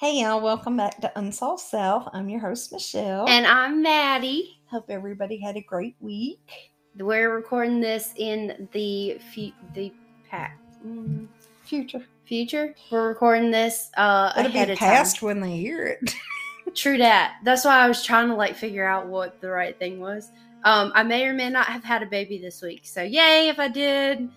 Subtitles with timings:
[0.00, 2.06] Hey y'all, welcome back to Unsolved Self.
[2.12, 3.28] I'm your host, Michelle.
[3.28, 4.60] And I'm Maddie.
[4.70, 6.72] hope everybody had a great week.
[6.96, 9.92] We're recording this in the fu- the
[10.30, 10.52] pa-
[10.86, 11.26] mm,
[11.64, 12.04] Future.
[12.26, 12.76] future.
[12.92, 16.14] We're recording this uh It'll ahead be of past when they hear it.
[16.76, 17.38] True that.
[17.44, 20.30] That's why I was trying to like figure out what the right thing was.
[20.62, 22.82] Um, I may or may not have had a baby this week.
[22.84, 24.28] So yay if I did.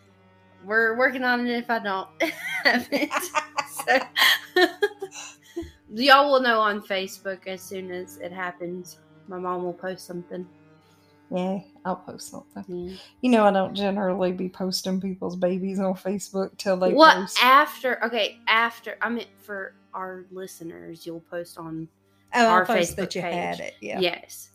[0.65, 2.07] We're working on it if I don't
[2.63, 3.11] have it.
[3.85, 4.67] so,
[5.93, 8.99] y'all will know on Facebook as soon as it happens.
[9.27, 10.47] My mom will post something.
[11.29, 12.63] yeah, I'll post something.
[12.89, 12.97] Yeah.
[13.21, 17.37] You know, I don't generally be posting people's babies on Facebook till they what post.
[17.41, 18.03] after?
[18.05, 21.87] Okay, after I mean for our listeners, you'll post on.
[22.33, 23.75] oh, our post Facebook that you had it.
[23.81, 23.99] Yeah.
[23.99, 24.49] Yes.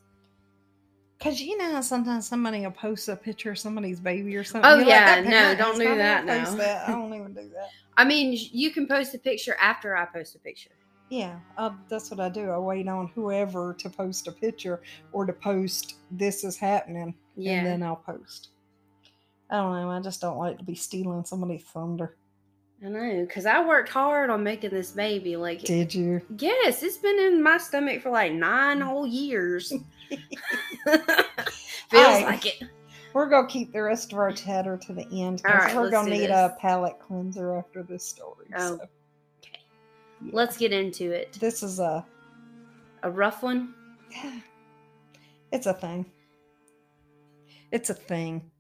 [1.19, 4.71] Because you know sometimes somebody will post a picture of somebody's baby or something.
[4.71, 6.89] Oh, You're yeah, "That no, don't do that now." that.
[6.89, 7.71] I don't even do that.
[7.97, 10.71] I mean, you can post a picture after I post a picture.
[11.09, 11.39] Yeah,
[11.89, 12.51] that's what I do.
[12.51, 17.59] I wait on whoever to post a picture or to post this is happening, Yeah.
[17.59, 18.49] and then I'll post.
[19.51, 19.91] I don't know.
[19.91, 22.17] I just don't like to be stealing somebody's thunder.
[22.85, 25.37] I know, because I worked hard on making this baby.
[25.37, 26.21] Like, Did you?
[26.39, 28.83] yes, it's been in my stomach for like nine mm.
[28.83, 29.73] whole years.
[30.89, 31.05] Feels
[31.95, 32.25] Alright.
[32.27, 32.63] like it.
[33.15, 36.11] We're gonna keep the rest of our chatter to the end because Alright, we're gonna
[36.11, 36.31] need this.
[36.31, 38.49] a palate cleanser after this story.
[38.55, 38.87] Oh, so.
[40.23, 40.31] Yeah.
[40.33, 41.33] Let's get into it.
[41.35, 42.05] This is a.
[43.03, 43.75] A rough one.
[44.11, 44.41] Yeah.
[45.53, 46.07] It's a thing.
[47.71, 48.51] It's a thing.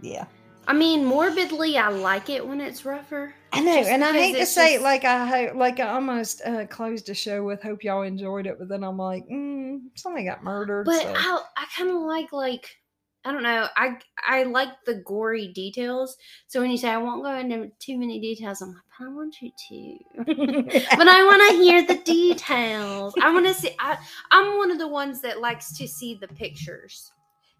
[0.00, 0.26] Yeah.
[0.68, 3.34] I mean, morbidly, I like it when it's rougher.
[3.52, 7.08] I know, and I hate to say it like I like I almost uh, closed
[7.08, 10.84] a show with "Hope y'all enjoyed it," but then I'm like, mm, somebody got murdered.
[10.86, 12.79] But so- I I kind of like like
[13.24, 13.68] I don't know.
[13.76, 16.16] I I like the gory details.
[16.46, 19.08] So when you say I won't go into too many details, I'm like, but I
[19.12, 19.98] want you to.
[20.96, 23.14] but I want to hear the details.
[23.22, 23.74] I want to see.
[23.78, 23.98] I
[24.30, 27.12] I'm one of the ones that likes to see the pictures,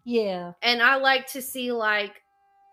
[0.05, 2.23] yeah, and I like to see like.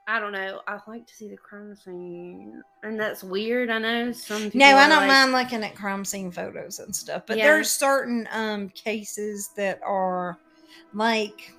[0.09, 0.61] I don't know.
[0.69, 3.69] I like to see the crime scene, and that's weird.
[3.69, 4.43] I know some.
[4.43, 7.47] People no, I don't like- mind looking at crime scene photos and stuff, but Yeah.
[7.47, 10.37] there's certain um cases that are
[10.93, 11.51] like.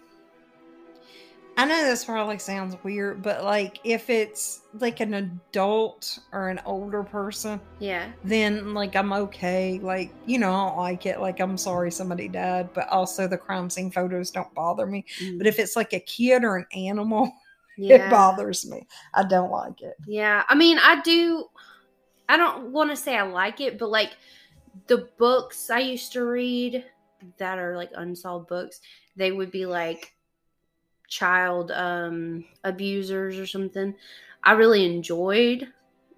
[1.59, 6.61] I know this probably sounds weird, but like if it's like an adult or an
[6.65, 9.81] older person, Yeah, then like I'm okay.
[9.83, 11.21] Like, you know, I don't like it.
[11.21, 15.05] Like I'm sorry somebody died, but also the crime scene photos don't bother me.
[15.37, 17.29] But if it's like a kid or an animal,
[17.77, 18.07] yeah.
[18.07, 18.87] it bothers me.
[19.15, 19.97] I don't like it.
[20.07, 21.47] Yeah, I mean, I do.
[22.29, 24.13] I don't want to say I like it, but like
[24.87, 26.85] the books I used to read
[27.39, 28.81] that are like unsolved books,
[29.17, 30.15] they would be like
[31.09, 33.95] child um abusers or something.
[34.45, 35.69] I really enjoyed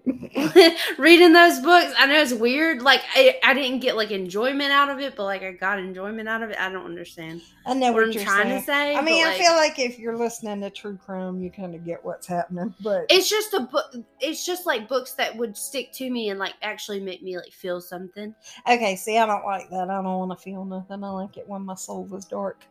[0.97, 1.93] reading those books.
[1.97, 2.81] I know it's weird.
[2.81, 6.27] Like I, I didn't get like enjoyment out of it, but like I got enjoyment
[6.27, 6.59] out of it.
[6.59, 8.59] I don't understand I know what what, I'm you're trying saying.
[8.59, 8.95] to say.
[8.95, 11.85] I mean, I like, feel like if you're listening to true crime, you kind of
[11.85, 12.73] get what's happening.
[12.81, 13.93] But it's just a book.
[14.19, 17.51] It's just like books that would stick to me and like actually make me like
[17.51, 18.33] feel something.
[18.67, 19.89] okay, see, I don't like that.
[19.89, 21.03] I don't want to feel nothing.
[21.03, 22.63] I like it when my soul is dark.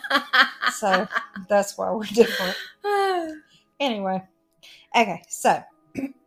[0.72, 1.08] So
[1.48, 2.56] that's why we're different.
[3.78, 4.22] Anyway,
[4.96, 5.62] okay, so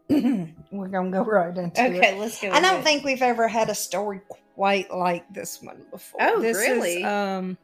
[0.72, 1.98] we're gonna go right into it.
[1.98, 2.50] okay, let's go.
[2.52, 4.22] I don't think we've ever had a story
[4.56, 6.22] quite like this one before.
[6.22, 6.98] Oh, this really?
[6.98, 7.58] Is, um,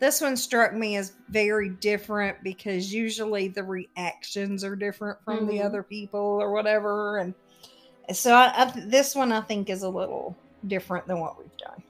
[0.00, 5.58] this one struck me as very different because usually the reactions are different from the
[5.58, 5.64] Mhm.
[5.64, 7.34] other people or whatever, and
[8.12, 10.36] so I, I, this one I think is a little
[10.66, 11.82] different than what we've done.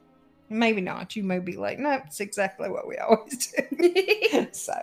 [0.47, 1.15] Maybe not.
[1.15, 4.47] You may be like, no, it's exactly what we always do.
[4.51, 4.73] so,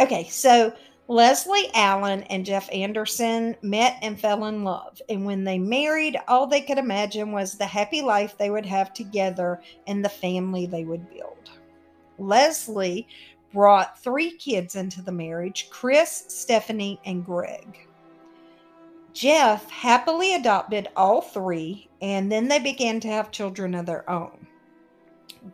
[0.00, 0.74] okay, so
[1.08, 5.02] Lesley Allen and Jeff Anderson met and fell in love.
[5.08, 8.94] And when they married, all they could imagine was the happy life they would have
[8.94, 11.50] together and the family they would build.
[12.18, 13.06] Lesley
[13.52, 17.86] brought three kids into the marriage Chris, Stephanie, and Greg.
[19.12, 24.46] Jeff happily adopted all three, and then they began to have children of their own.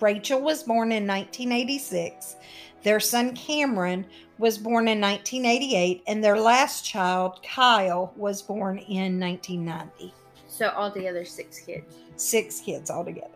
[0.00, 2.36] Rachel was born in 1986.
[2.82, 4.06] Their son Cameron
[4.38, 10.14] was born in 1988, and their last child, Kyle, was born in 1990.
[10.48, 11.96] so altogether six kids.
[12.16, 13.30] Six kids altogether.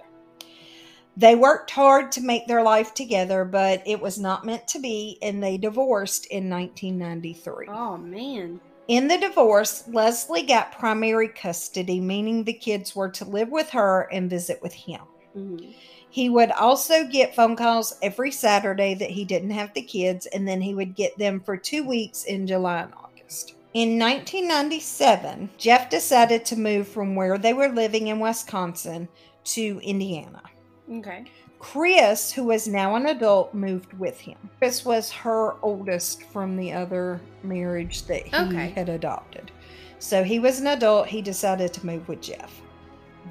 [1.17, 5.19] They worked hard to make their life together, but it was not meant to be,
[5.23, 7.67] and they divorced in 1993.
[7.69, 8.61] Oh man.
[8.89, 14.09] In the divorce, Lesley got primary custody, meaning the kids were to live with her
[14.12, 15.03] and visit with him.
[15.37, 15.75] Mhm.
[16.12, 20.47] He would also get phone calls every Saturday that he didn't have the kids, and
[20.47, 23.55] then he would get them for two weeks in July and August.
[23.73, 29.09] In 1997, Jeff decided to move from where they were living in Wisconsin
[29.44, 30.43] to Indiana.
[30.93, 31.25] Okay.
[31.59, 34.37] Chris, who is now an adult, moved with him.
[34.58, 38.69] Chris was her oldest from the other marriage that he Okay.
[38.76, 39.50] had adopted.
[39.99, 41.06] So he was an adult.
[41.06, 42.61] He decided to move with Jeff.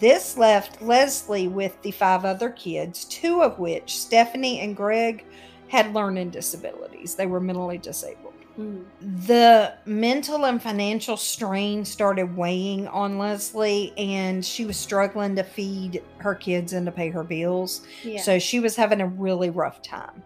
[0.01, 5.23] This left Lesley with the five other kids, two of which, Stephanie and Greg,
[5.69, 7.15] had learning disabilities.
[7.15, 8.83] They were mentally disabled Mm.
[9.27, 16.03] the mental and financial strain started weighing on Lesley, and she was struggling to feed
[16.17, 17.81] her kids and to pay her bills.
[18.03, 18.21] Yeah.
[18.21, 20.21] So she was having a really rough time.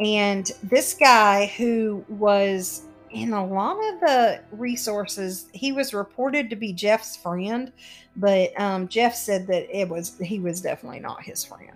[0.00, 2.82] And this guy, who was
[3.12, 7.72] in a lot of the resources, he was reported to be Jeff's friend,
[8.16, 11.72] but um, Jeff said that it was he was definitely not his friend.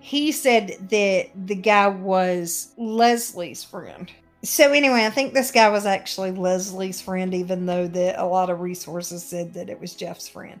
[0.00, 4.10] He said that the guy was Lesley's friend.
[4.42, 8.50] So anyway, I think this guy was actually Lesley's friend, even though that a lot
[8.50, 10.60] of resources said that it was Jeff's friend.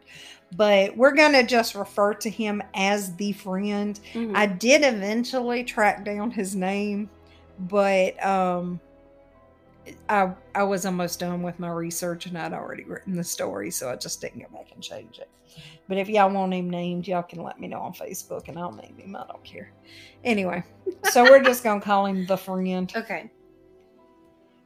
[0.56, 4.00] But we're gonna just refer to him as the friend.
[4.14, 4.34] Mhm.
[4.34, 7.10] I did eventually track down his name,
[7.58, 8.80] but um
[10.08, 13.90] I I was almost done with my research and I'd already written the story, so
[13.90, 15.28] I just didn't go back and change it.
[15.88, 18.72] But if y'all want him named, y'all can let me know on Facebook and I'll
[18.72, 19.14] name him.
[19.16, 19.72] I don't care.
[20.24, 20.64] Anyway,
[21.10, 22.92] so we're just gonna call him the friend.
[22.96, 23.30] okay.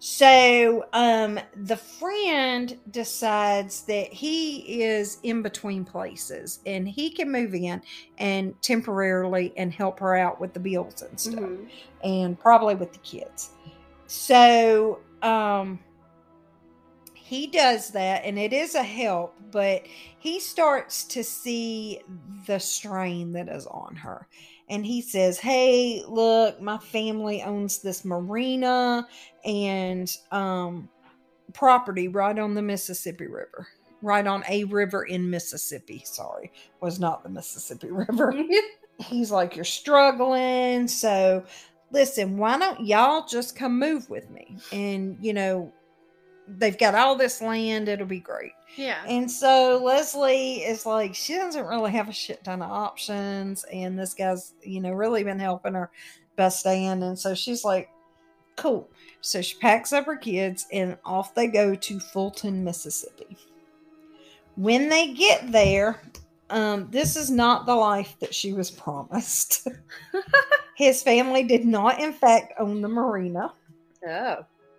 [0.01, 7.53] So, um, the friend decides that he is in between places and he can move
[7.53, 7.83] in
[8.19, 11.69] and temporarily and help her out with the bills and stuff Mhm.
[12.05, 13.51] and probably with the kids.
[14.07, 15.79] So, um,
[17.15, 19.83] he does that and it is a help, but
[20.19, 22.01] he starts to see
[22.47, 24.27] the strain that is on her.
[24.71, 29.07] And he says, Hey, look, my family owns this marina
[29.45, 30.89] and um,
[31.53, 33.67] property right on the Mississippi River,
[34.03, 36.03] right on a river in Mississippi.
[36.05, 38.35] Sorry, was not the Mississippi River
[38.99, 40.89] he's like, You're struggling.
[40.89, 41.45] So
[41.91, 44.57] listen, why don't y'all just come move with me?
[44.73, 45.73] And, you know,
[46.47, 47.89] they've got all this land.
[47.89, 48.53] It'll be great.
[48.77, 49.03] yeah.
[49.07, 53.65] And so Lesley is like, she doesn't really have a shit ton of options.
[53.73, 55.91] And this guy's, you know, really been helping her
[56.37, 57.03] best stand.
[57.03, 57.91] And so she's like,
[58.57, 58.89] cool.
[59.21, 63.37] So she packs up her kids and off they go to Fulton, Mississippi.
[64.57, 66.01] When they get there,
[66.51, 69.69] um, this is not the life that she was promised.
[70.79, 73.53] His family did not, in fact, own the marina
[74.09, 74.37] oh.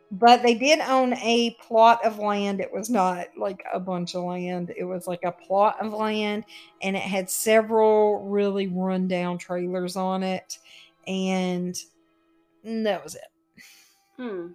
[0.09, 2.61] but they did own a plot of land.
[2.61, 6.45] It was not like a bunch of land, it was like a plot of land,
[6.81, 10.59] and it had several really rundown trailers on it.
[11.05, 11.77] And
[12.63, 13.63] that was it.
[14.15, 14.53] Hmm.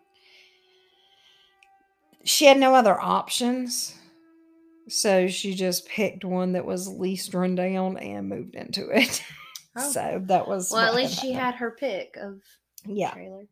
[2.24, 3.98] She had no other options.
[4.88, 9.22] So she just picked one that was least rundown and moved into it.
[9.76, 9.90] Oh.
[9.90, 12.40] So that was Well, at least she had her pick of
[12.86, 13.12] yeah.
[13.12, 13.46] trailer.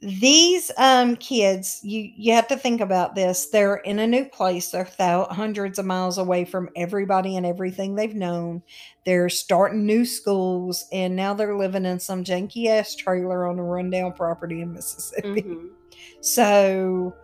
[0.00, 4.72] these um kids you you have to think about this they're in a new place
[4.72, 8.60] they're thou- hundreds of miles away from everybody and everything they've known
[9.06, 13.62] they're starting new schools and now they're living in some janky ass trailer on a
[13.62, 15.68] rundown property in mississippi Mhm.
[16.20, 17.14] so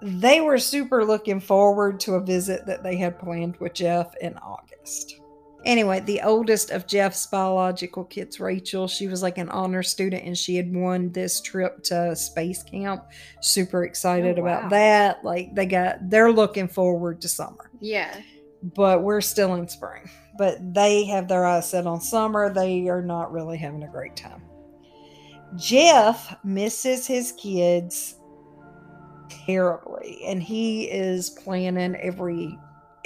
[0.00, 4.34] they were super looking forward to a visit that they had planned with jeff in
[4.38, 5.16] august
[5.64, 10.38] Anyway, the oldest of Jeff's biological kids, Rachel, she was like an honor student and
[10.38, 13.04] she had won this trip to space camp.
[13.42, 14.58] Super excited Oh, wow.
[14.58, 15.24] about that.
[15.24, 17.70] Like they got they're looking forward to summer.
[17.80, 18.20] Yeah.
[18.62, 20.08] But we're still in spring.
[20.38, 22.52] But they have their eyes set on summer.
[22.54, 24.42] They are not really having a great time.
[25.56, 28.14] Jeff misses his kids
[29.46, 32.58] terribly and he is planning every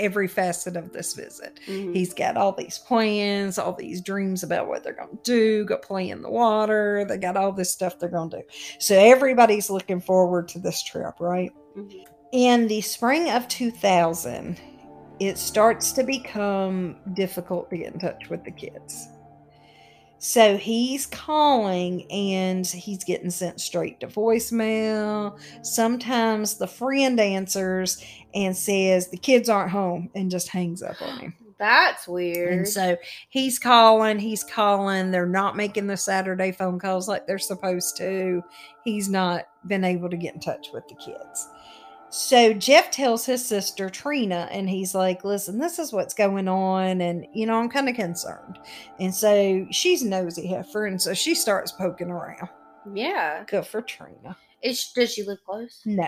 [0.02, 1.60] every facet of this visit.
[1.66, 1.94] Mhm.
[1.94, 5.76] He's got all these plans, all these dreams about what they're going to do, go
[5.78, 7.04] play in the water.
[7.08, 8.42] They got all this stuff they're going to do.
[8.78, 11.52] So everybody's looking forward to this trip, right?
[11.76, 12.04] Mhm.
[12.32, 14.60] In the spring of 2000,
[15.20, 19.08] it starts to become difficult to get in touch with the kids.
[20.24, 25.36] So he's calling and he's getting sent straight to voicemail.
[25.66, 28.00] Sometimes the friend answers
[28.32, 31.34] and says the kids aren't home and just hangs up on him.
[31.58, 32.52] That's weird.
[32.52, 32.96] And so
[33.30, 35.10] he's calling, he's calling.
[35.10, 38.44] They're not making the Saturday phone calls like they're supposed to.
[38.84, 41.48] He's not been able to get in touch with the kids.
[42.12, 47.00] So Jeff tells his sister Trina, and he's like, Listen, this is what's going on.
[47.00, 48.58] And, you know, I'm kind of concerned.
[49.00, 50.84] And so she's nosy heifer.
[50.84, 52.50] And so she starts poking around.
[52.92, 53.44] yeah.
[53.46, 54.36] Good for Trina.
[54.62, 55.80] Is does she live close?
[55.86, 56.06] No,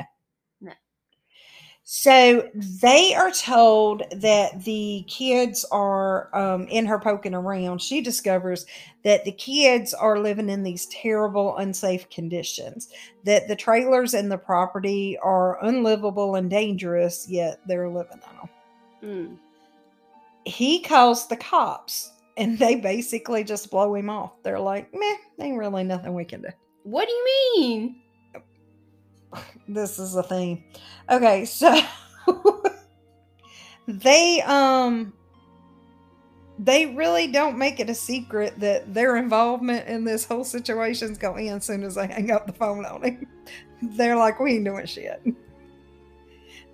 [1.86, 7.82] So they are told that the kids are um, in her poking around.
[7.82, 8.64] She discovers
[9.02, 12.88] that the kids are living in these terrible, unsafe conditions,
[13.24, 18.48] that the trailers and the property are unlivable and dangerous, yet they're living in them.
[19.02, 19.38] Mm.
[20.46, 24.42] He calls the cops and they basically just blow him off.
[24.42, 26.48] They're like, meh, ain't really nothing we can do.
[26.84, 27.24] What do you
[27.56, 27.96] mean?
[29.68, 30.64] This is a theme.
[31.10, 31.76] Okay, so
[33.88, 35.12] they um
[36.58, 41.18] they really don't make it a secret that their involvement in this whole situation is
[41.18, 43.26] going to end as soon as they hang up the phone on him.
[43.82, 45.20] They're like, we ain't doing shit.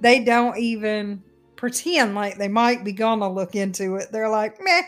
[0.01, 1.23] They don't even
[1.57, 4.13] pretend like they might be gonna look into it.
[4.13, 4.83] They're like, meh,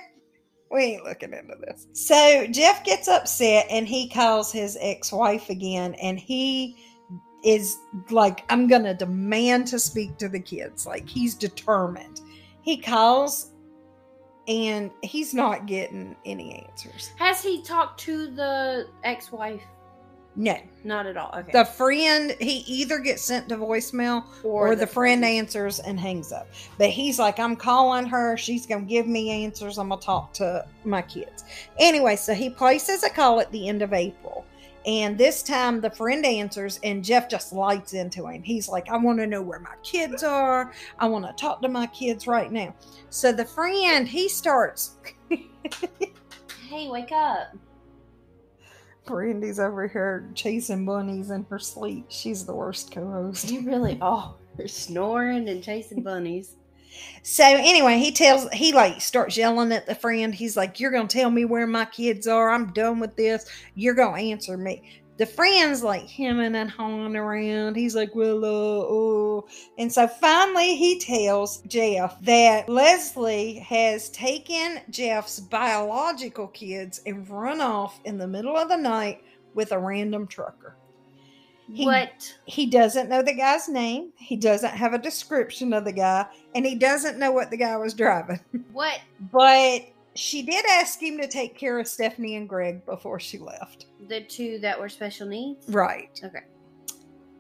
[0.71, 1.87] we ain't looking into this.
[1.93, 6.76] So Jeff gets upset and he calls his ex-wife again and he
[7.42, 7.78] is
[8.11, 10.87] like, I'm gonna demand to speak to the kids.
[10.87, 12.20] Like he's determined.
[12.62, 13.50] He calls
[14.49, 17.11] and he's not getting any answers.
[17.16, 19.62] Has he talked to the ex-wife?
[20.34, 20.56] No.
[20.82, 21.30] Not at all.
[21.37, 21.52] Okay.
[21.52, 26.49] The friend, he either gets sent to voicemail or, the, friend answers and hangs up.
[26.78, 28.37] But he's like, I'm calling her.
[28.38, 29.78] She's going to give me answers.
[29.78, 31.44] I'm going to talk to my kids.
[31.78, 34.46] Anyway, so he places a call at the end of April.
[34.87, 38.43] And this time the friend answers, and Jeff just lights into him.
[38.43, 40.73] He's like, I want to know where my kids are.
[40.99, 42.75] I want to talk to my kids right now.
[43.11, 44.97] So the friend, he starts.
[45.29, 47.57] hey, wake up.
[49.05, 52.07] Brandy's over here chasing bunnies in her sleep.
[52.09, 53.51] She's the worst co host.
[53.51, 54.35] You really are.
[54.67, 56.57] Snoring and chasing bunnies.
[57.22, 60.34] So anyway, he tells he like starts yelling at the friend.
[60.34, 62.50] He's like, "You're gonna tell me where my kids are.
[62.50, 63.46] I'm done with this.
[63.75, 64.82] You're gonna answer me."
[65.18, 67.76] The friend's like hemming and hawing around.
[67.76, 69.46] He's like, "Well, uh, oh,"
[69.78, 77.61] and so finally he tells Jeff that Lesley has taken Jeff's biological kids and run
[77.61, 79.22] off in the middle of the night
[79.54, 80.76] with a random trucker.
[81.71, 82.35] He, what?
[82.45, 84.12] He doesn't know the guy's name.
[84.16, 87.76] He doesn't have a description of the guy, and he doesn't know what the guy
[87.76, 88.40] was driving.
[88.73, 89.00] What?
[89.33, 89.83] But
[90.14, 93.87] she did ask him to take care of Stephanie and Greg before she left.
[94.09, 95.69] The two that were special needs?
[95.69, 96.19] Right.
[96.25, 96.45] Okay.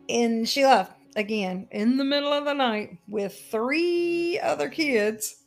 [0.08, 5.44] And she left again in the middle of the night with three other kids,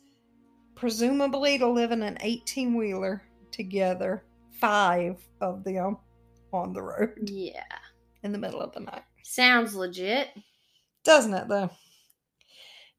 [0.74, 4.24] presumably to live in an 18 wheeler together,
[4.60, 5.98] five of them
[6.52, 7.62] on the road Yeah.
[8.26, 9.02] In the middle of the night.
[9.22, 10.28] Sounds legit.
[11.04, 11.70] Doesn't it, though?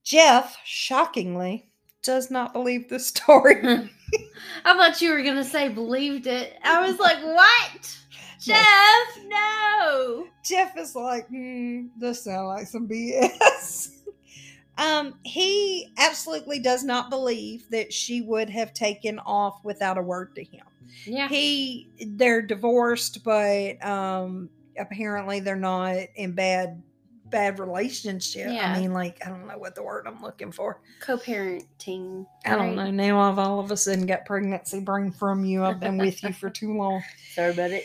[0.03, 1.69] Jeff, shockingly,
[2.01, 3.61] does not believe the story.
[4.65, 6.57] I thought you were gonna say believed it.
[6.63, 7.97] I was like, what?
[8.39, 10.27] Jeff, no.
[10.45, 13.97] Jeff is like, hmm, this sounds like some BS.
[14.77, 20.33] um, he absolutely does not believe that she would have taken off without a word
[20.35, 20.65] to him.
[21.05, 21.27] Yeah.
[21.27, 26.81] He, they're divorced, but um, apparently they're not in bad
[27.29, 28.47] bad relationship.
[28.49, 28.71] Yeah.
[28.71, 30.81] I mean, like, I don't know what the word I'm looking for.
[31.01, 32.25] Co-parenting.
[32.45, 32.75] I don't right?
[32.75, 32.91] know.
[32.91, 35.63] Now I've all of a sudden got pregnancy brain from you.
[35.63, 37.03] I've been with you for too long.
[37.33, 37.83] Sorry about it.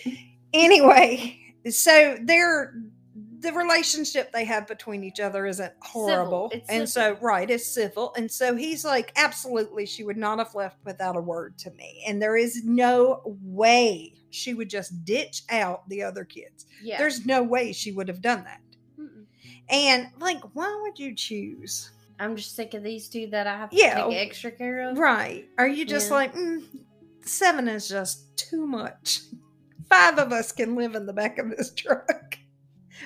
[0.54, 1.38] Anyway,
[1.70, 2.74] so they're
[3.42, 6.48] the relationship they have between each other isn't horrible.
[6.52, 8.14] It's and so right, it's civil.
[8.16, 12.02] And so he's like, absolutely, she would not have left without a word to me.
[12.06, 16.66] And there is no way she would just ditch out the other kids.
[16.82, 16.98] Yeah.
[16.98, 18.60] There's no way she would have done that.
[18.98, 19.24] Mm-mm.
[19.68, 21.90] And like, why would you choose?
[22.20, 24.04] I'm just sick of these two that I have to Yeah.
[24.06, 24.98] take extra care of.
[24.98, 25.48] Right.
[25.58, 26.14] Are you just Yeah.
[26.14, 26.62] like, mm,
[27.24, 29.22] seven is just too much?
[29.88, 32.38] Five of us can live in the back of this truck.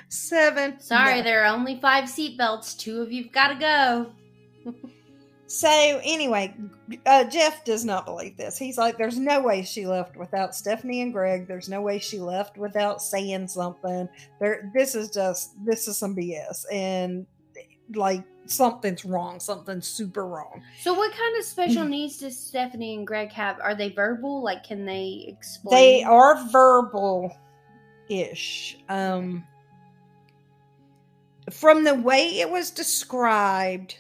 [0.09, 0.81] Seven.
[0.81, 2.79] Sorry, there are only five seatbelts.
[2.79, 3.55] Two of you've got to
[4.65, 4.73] go.
[5.49, 5.69] So,
[6.03, 6.55] anyway,
[7.07, 8.59] uh, Jeff does not believe this.
[8.59, 11.47] He's like, there's no way she left without Stephanie and Greg.
[11.47, 14.09] There's no way she left without saying something.
[14.41, 16.65] There, this is just, this is some BS.
[16.73, 17.27] And
[17.95, 19.39] like, something's wrong.
[19.39, 20.63] Something's super wrong.
[20.81, 23.61] So, what kind of special needs does Stephanie and Greg have?
[23.61, 24.43] Are they verbal?
[24.43, 25.77] Like, can they explain?
[25.77, 27.33] They are verbal
[28.09, 28.79] ish.
[28.89, 29.45] Um,
[31.53, 33.97] from the way it was described,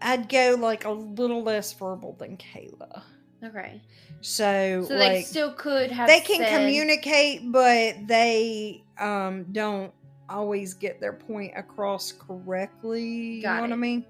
[0.00, 3.02] I'd go like a little less verbal than Kayla.
[3.44, 3.80] Okay.
[4.20, 6.08] So, So they still could have.
[6.08, 9.92] they can said- communicate, but they um, don't
[10.28, 13.04] always get their point across correctly.
[13.04, 14.04] you Got know what I mean?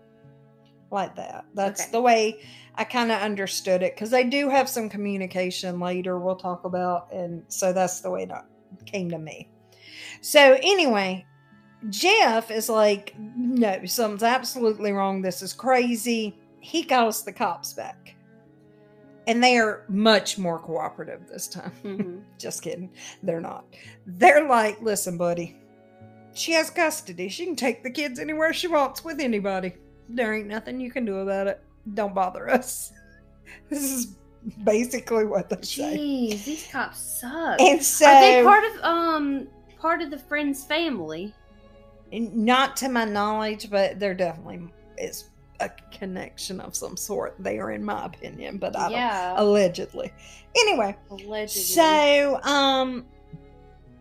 [0.91, 1.45] Like that.
[1.55, 1.91] That's Okay.
[1.93, 2.43] the way
[2.75, 6.19] I kind of understood it because they do have some communication later.
[6.19, 8.47] We'll talk about, and so that's the way that
[8.87, 9.51] came to me.
[10.21, 11.27] So anyway,
[11.91, 15.23] Jeff is like, no, something's absolutely wrong.
[15.23, 16.39] This is crazy.
[16.61, 18.15] He calls the cops back.
[19.27, 21.73] And they are much more cooperative this time.
[21.85, 22.23] Mhm.
[22.39, 22.91] Just kidding.
[23.23, 23.65] They're not.
[24.07, 25.57] They're like, listen, buddy,
[26.35, 27.29] she has custody.
[27.29, 29.75] She can take the kids anywhere she wants with anybody.
[30.09, 31.63] There ain't nothing you can do about it.
[31.95, 32.93] Don't bother us.
[33.71, 34.17] This is
[34.63, 35.97] basically what they say.
[35.97, 37.59] Jeez, these cops suck.
[37.61, 39.49] And so, Are they part of um
[39.81, 41.35] part of the friend's family?
[42.13, 44.61] not to my knowledge, but there definitely
[44.97, 45.29] is
[45.61, 48.59] a connection of some sort there, in my opinion.
[48.59, 50.13] But I don't yeah, allegedly.
[50.61, 51.49] Anyway, allegedly.
[51.49, 53.05] so um,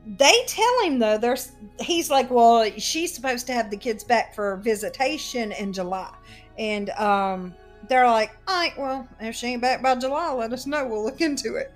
[0.05, 1.17] they tell him though.
[1.17, 6.13] There's he's like, well, she's supposed to have the kids back for visitation in July,
[6.57, 7.53] and um,
[7.89, 10.87] they're like, all right, well, if she ain't back by July, let us know.
[10.87, 11.73] We'll look into it.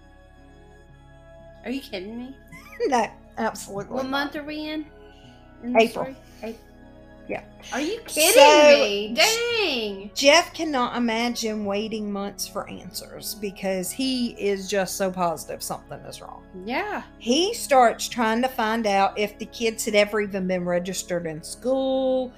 [1.66, 2.36] Are you kidding me?
[2.88, 3.08] No,
[3.38, 3.94] absolutely.
[3.96, 4.86] What month are we in?
[5.64, 6.08] in April.
[6.42, 6.56] April.
[7.28, 7.44] Yeah.
[7.72, 9.14] Are you kidding So- me?
[9.14, 10.12] Dang.
[10.16, 16.20] Jeff cannot imagine waiting months for answers because he is just so positive something is
[16.22, 16.44] wrong.
[16.66, 17.04] Yeah.
[17.20, 21.42] He starts trying to find out if the kids had ever even been registered in
[21.44, 22.34] school.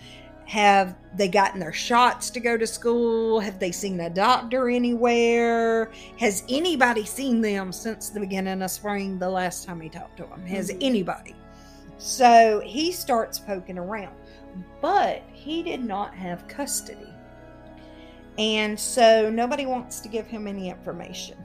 [0.45, 3.39] Have they gotten their shots to go to school?
[3.39, 5.89] Have they seen a doctor anywhere?
[6.19, 10.23] Has anybody seen them since the beginning of spring, the last time he talked to
[10.23, 10.45] them?
[10.45, 10.77] Has Mhm.
[10.81, 11.35] anybody?
[11.97, 14.15] So he starts poking around,
[14.81, 17.07] but he did not have custody.
[18.37, 21.37] And so nobody wants to give him any information.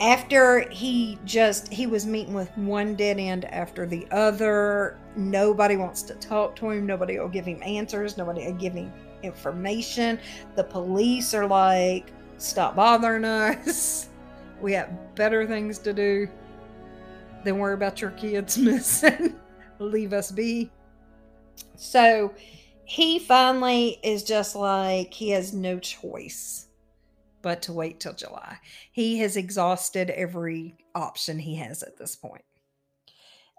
[0.00, 4.98] After he just he was meeting with one dead end after the other.
[5.16, 6.86] Nobody wants to talk to him.
[6.86, 8.16] Nobody will give him answers.
[8.16, 10.18] Nobody will give him information.
[10.54, 14.08] The police are like stop bothering us.
[14.58, 16.26] We have better things to do
[17.44, 19.36] than worry about your kids missing.
[19.78, 20.70] Leave us be.
[21.74, 22.32] So
[22.86, 26.65] he finally is just like he has no choice
[27.46, 28.58] but to wait till July.
[28.90, 32.42] He has exhausted every option he has at this point.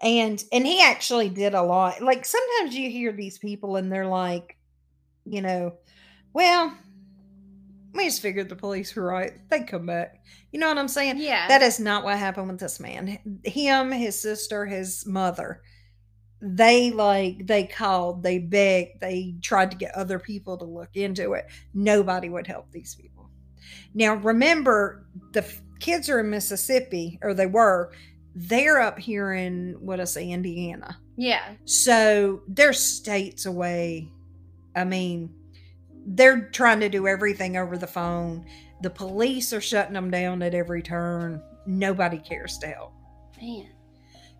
[0.02, 2.02] And and he actually did a lot.
[2.02, 4.58] Like sometimes you hear these people and they're like,
[5.24, 5.76] you know,
[6.34, 6.76] well,
[7.94, 9.32] we just figured the police were right.
[9.48, 10.22] They'd come back.
[10.52, 11.16] You know what I'm saying?
[11.16, 11.48] Yeah.
[11.48, 13.40] That is not what happened with this man.
[13.42, 15.62] Him, his sister, his mother,
[16.42, 21.32] they like they called, they begged, they tried to get other people to look into
[21.32, 21.46] it.
[21.72, 23.17] Nobody would help these people.
[23.94, 27.92] Now remember, the f- kids are in Mississippi, or they were.
[28.34, 30.98] They're up here in what I say, Indiana.
[31.16, 31.54] yeah.
[31.64, 34.08] So they're states away.
[34.76, 35.34] I mean,
[36.06, 38.46] they're trying to do everything over the phone.
[38.82, 41.42] The police are shutting them down at every turn.
[41.66, 42.92] Nobody cares to help.
[43.42, 43.68] Man.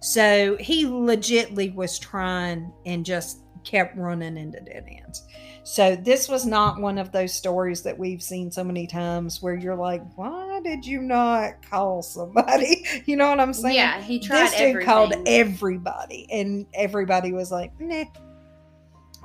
[0.00, 5.24] So he legitly was trying and just kept running into dead ends.
[5.62, 9.54] So this was not one of those stories that we've seen so many times where
[9.54, 12.84] you're like, why did you not call somebody?
[13.04, 13.74] You know what I'm saying?
[13.74, 14.86] Yeah, he tried this dude everything.
[14.86, 18.04] called everybody, and everybody was like, "Nah,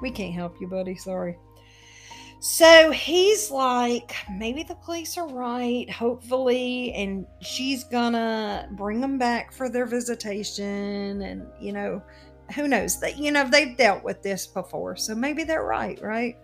[0.01, 0.95] we can't help you, buddy.
[0.95, 1.37] Sorry."
[2.39, 9.51] So he's like, maybe the police are right, hopefully, and she's gonna bring them back
[9.53, 12.01] for their visitation, and you know,
[12.55, 12.99] who knows?
[12.99, 16.37] That you know they've dealt with this before, so maybe they're right, right?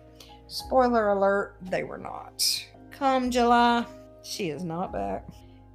[0.48, 2.44] Spoiler alert: they were not.
[2.90, 3.86] Come July,
[4.22, 5.26] she is not back.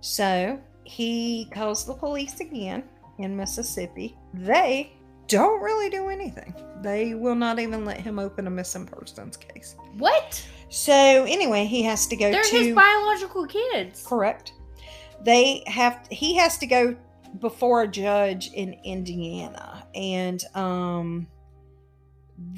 [0.02, 2.84] So he calls the police again
[3.18, 4.16] in Mississippi.
[4.34, 4.94] They
[5.28, 6.54] don't really do anything.
[6.82, 9.76] They will not even let him open a missing persons case.
[9.98, 10.46] What?
[10.70, 14.06] So anyway, he has to go They're to his biological kids.
[14.06, 14.54] correct.
[15.24, 16.96] They have he has to go
[17.40, 21.28] before a judge in Indiana and um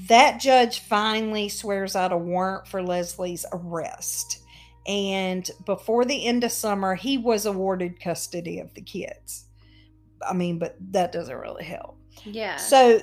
[0.10, 4.44] that judge finally swears out a warrant for Lesley's arrest.
[4.88, 9.46] And before the end of summer, he was awarded custody of the kids.
[10.28, 12.00] I mean, but that doesn't really help.
[12.24, 12.56] Yeah.
[12.56, 13.02] So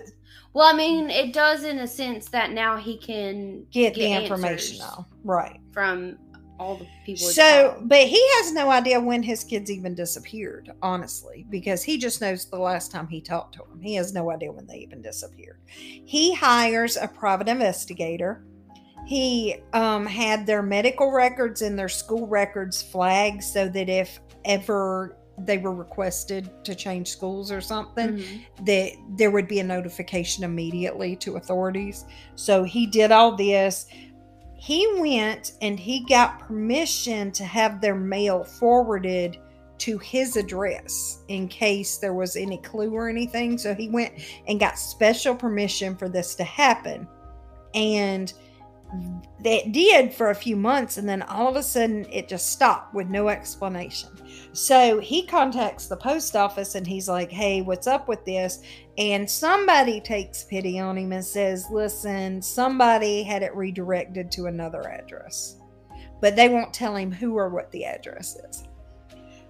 [0.54, 4.78] well, I mean, it does in a sense that now he can get, the information
[4.78, 5.06] now.
[5.24, 5.60] Right.
[5.72, 6.16] from
[6.64, 7.26] all the people.
[7.26, 12.20] So, but he has no idea when his kids even disappeared, honestly, because he just
[12.20, 13.80] knows the last time he talked to them.
[13.80, 15.58] He has no idea when they even disappeared.
[15.66, 18.44] He hires a private investigator.
[19.06, 25.18] He um, had their medical records and their school records flagged so that if ever
[25.36, 28.40] they were requested to change schools or something, Mhm.
[28.66, 32.04] that there would be a notification immediately to authorities.
[32.36, 33.86] So he did all this.
[34.64, 39.36] He went and he got permission to have their mail forwarded
[39.76, 43.58] to his address in case there was any clue or anything.
[43.58, 44.14] So he went
[44.48, 47.06] and got special permission for this to happen.
[47.74, 48.32] And
[49.42, 52.94] that did for a few months and then all of a sudden it just stopped
[52.94, 54.08] with no explanation
[54.54, 58.62] so he contacts the post office and he's like hey what's up with this
[58.98, 64.88] and somebody takes pity on him and says listen somebody had it redirected to another
[64.88, 65.56] address
[66.20, 68.64] but they won't tell him who or what the address is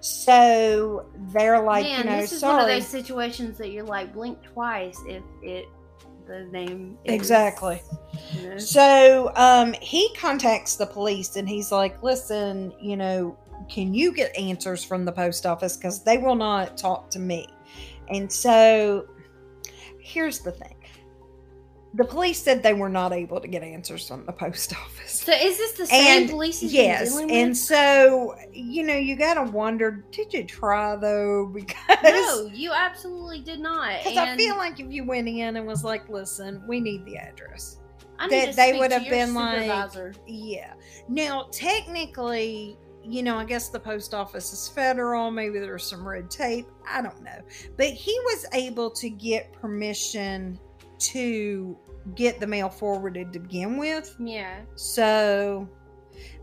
[0.01, 3.85] so they're like Man, you know this is sorry one of those situations that you're
[3.85, 5.67] like blink twice if it
[6.27, 7.83] the name is, Exactly.
[8.33, 8.59] you know.
[8.59, 13.37] So um, he contacts the police and he's like, listen, you know,
[13.69, 15.77] can you get answers from the post office?
[15.77, 17.47] Because they will not talk to me.
[18.09, 19.07] And so
[19.99, 20.75] here's the thing
[21.95, 25.21] the police said they were not able to get answers from the post office.
[25.21, 30.05] So is this the same And police yes, and so you know, you gotta wonder,
[30.11, 31.47] did you try though?
[31.55, 33.99] Because No, you absolutely did not.
[34.03, 37.17] because I feel like if you went in and was like, listen, we need the
[37.17, 37.79] address.
[38.19, 39.93] I that they would have been like-
[40.27, 40.75] Yeah.
[41.09, 45.31] Now, technically, you know, I guess the post office is federal.
[45.31, 46.67] Maybe there's some red tape.
[46.89, 47.41] I don't know.
[47.77, 50.59] But he was able to get permission
[50.99, 51.77] to
[52.15, 54.15] get the mail forwarded to begin with.
[54.19, 54.61] Yeah.
[54.75, 55.69] So,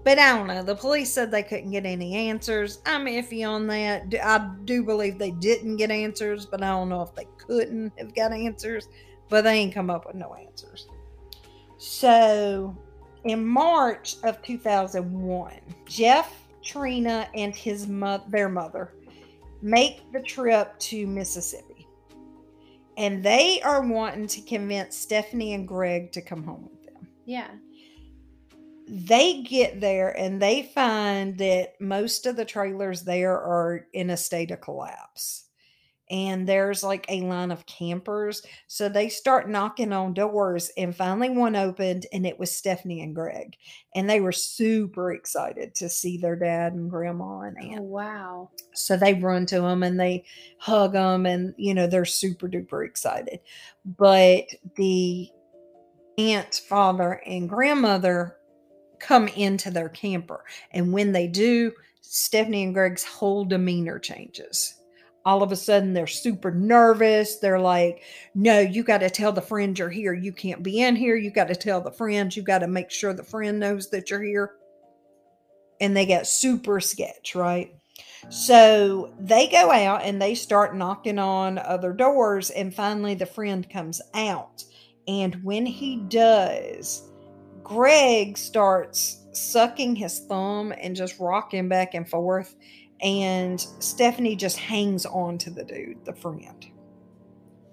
[0.04, 0.64] but I don't know.
[0.64, 2.80] The police said they couldn't get any answers.
[2.86, 4.14] I'm iffy on that.
[4.24, 8.14] I do believe they didn't get answers, but I don't know if they couldn't have
[8.16, 8.88] got answers.
[9.30, 10.88] But they ain't come up with no answers.
[11.78, 12.76] So,
[13.24, 15.54] in March of 2001,
[15.86, 18.94] Jeff, Trina, and his mo- their mother
[19.62, 21.88] make the trip to Mississippi.
[22.98, 27.50] And they are wanting to convince Stephanie and Greg to come home with them Yeah.
[28.88, 34.18] they get there and they find that most of the trailers there are in a
[34.18, 35.46] state of collapse
[36.12, 41.30] and there's like a line of campers so they start knocking on doors and finally
[41.30, 43.56] one opened and it was stephanie and greg
[43.96, 47.80] and they were super excited to see their dad and grandma and oh, aunt.
[47.80, 48.50] Oh wow.
[48.74, 50.26] so they run to them and they
[50.58, 53.40] hug them and you know they're super duper excited.
[53.86, 54.46] But
[54.76, 55.30] the
[56.18, 58.38] aunt's father and grandmother
[59.00, 61.72] come into their camper and when they do
[62.02, 64.81] stephanie and greg's whole demeanor changes
[65.26, 67.38] all of a sudden they're super nervous.
[67.38, 68.04] They're like
[68.36, 70.14] no you got to tell the friend you're here.
[70.14, 71.16] You can't be in here.
[71.16, 72.36] You got to tell the friends.
[72.36, 74.54] You got to make sure the friend knows that you're here.
[75.80, 77.74] And they get super sketch right?
[78.30, 83.70] So they go out and they start knocking on other doors, and finally the friend
[83.70, 84.64] comes out.
[85.08, 87.10] And when he does,
[87.64, 92.56] Greg starts sucking his thumb and just rocking back and forth.
[93.02, 96.66] And Stephanie just hangs on to the dude, the friend.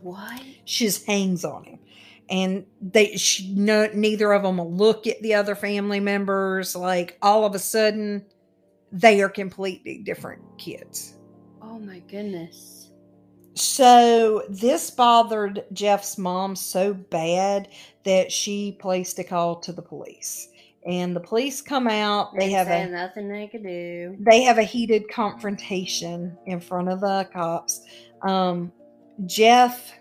[0.01, 0.43] What?
[0.65, 1.79] She just hangs on him.
[2.31, 6.77] And they, she, no, neither of them will look at the other family members.
[6.77, 8.25] Like all of a sudden,
[8.93, 11.15] they are completely different kids.
[11.63, 12.91] Oh my goodness.
[13.55, 17.69] So this bothered Jeff's mom so bad
[18.05, 20.49] that she placed a call to the police.
[20.87, 22.33] And the police come out.
[22.39, 24.17] They They have a nothing they could do.
[24.21, 27.83] they have a heated confrontation in front of the cops.
[28.23, 28.73] Um,
[29.27, 29.93] Jeff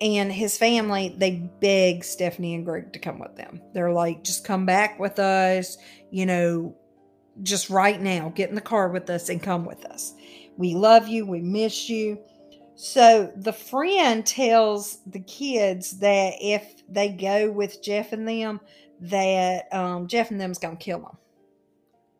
[0.00, 3.60] and his family they beg Stephanie and Greg to come with them.
[3.74, 5.76] They're like, just come back with us,
[6.10, 6.76] you know,
[7.42, 10.14] just right now, get in the car with us and come with us.
[10.56, 12.18] We love you, we miss you.
[12.76, 18.60] So the friend tells the kids that if they go with Jeff and them,
[19.10, 21.16] that um, Jeff and them's gonna kill them.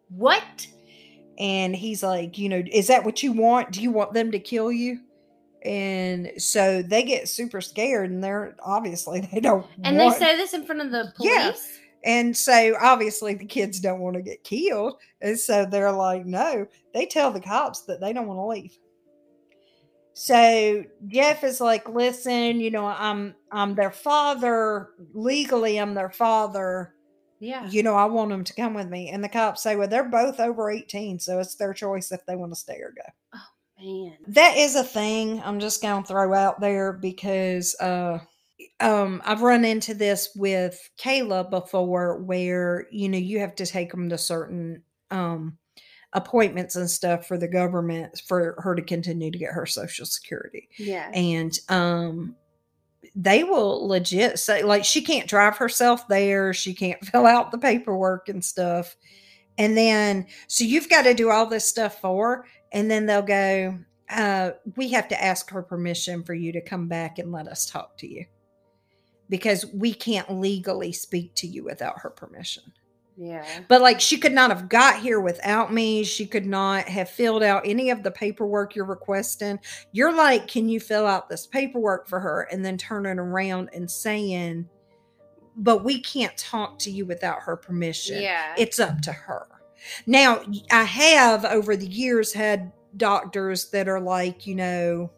[0.09, 0.67] What?
[1.39, 3.73] And he's like, you know, is that what you want?
[3.73, 5.01] Do you want them to kill you?
[5.65, 9.67] And so they get super scared, and they're obviously they don't.
[9.83, 11.33] And want- they say this in front of the police?
[11.33, 11.53] Yeah.
[12.05, 16.67] and so obviously the kids don't want to get killed, and so they're like, no.
[16.93, 18.79] They tell the cops that they don't want to leave.
[20.15, 25.79] So Jeff is like, listen, you know, I'm I'm their father legally.
[25.79, 26.95] I'm their father
[27.41, 27.69] Yeah.
[27.69, 29.11] you know, I want them to come with me.
[29.11, 32.37] And the cops say, well, they're both over 18, so it's their choice if they
[32.37, 33.03] want to stay or go.
[33.35, 34.17] Oh man.
[34.29, 38.21] That is a thing I'm just going to throw out there because uh,
[38.81, 43.91] um, I've run into this with Kayla before where, you know, you have to take
[43.91, 45.59] them to certain um,
[46.15, 50.69] appointments and stuff for the government for her to continue to get her Social Security
[50.79, 51.11] Yeah.
[51.13, 52.37] and um
[53.17, 57.59] they will legit say like she can't drive herself there she can't fill out the
[57.59, 58.97] paperwork and stuff
[59.57, 63.23] And then, so you've got to do all this stuff for, her, and then they'll
[63.23, 63.79] go,
[64.11, 67.71] uh, we have to ask her permission for you to come back and let us
[67.71, 68.25] talk to you
[69.29, 72.65] because we can't legally speak to you without her permission.
[73.17, 73.47] Yeah.
[73.69, 76.05] But like she could not have got here without me.
[76.05, 79.61] She could not have filled out any of the paperwork you're requesting.
[79.93, 83.71] You're like, can you fill out this paperwork for her and then turn it around
[83.73, 84.69] and saying,
[85.57, 88.21] but we can't talk to you without her permission.
[88.21, 88.55] Yeah.
[88.59, 89.47] It's up to her.
[90.07, 95.11] Now, I have over the years had doctors that are like, you know,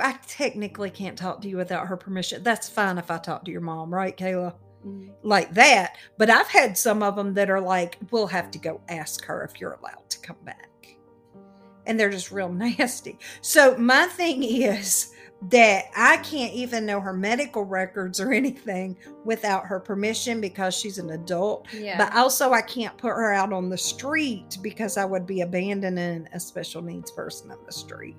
[0.00, 2.42] I technically can't talk to you without her permission.
[2.42, 4.54] That's fine if I talk to your mom, right, Kayla?
[4.86, 5.10] Mhm.
[5.22, 5.96] Like that.
[6.18, 9.42] But I've had some of them that are like, we'll have to go ask her
[9.44, 10.96] if you're allowed to come back.
[11.86, 13.18] And they're just real nasty.
[13.40, 15.12] So my thing is
[15.50, 20.98] that I can't even know her medical records or anything without her permission because she's
[20.98, 21.66] an adult.
[21.74, 21.98] Yeah.
[21.98, 26.26] But also, I can't put her out on the street because I would be abandoning
[26.32, 28.16] a special needs person on the street.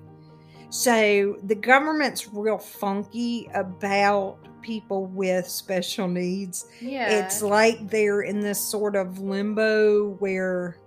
[0.70, 6.66] So the government's real funky about people with special needs.
[6.80, 7.24] yeah.
[7.24, 10.78] It's like they're in this sort of limbo where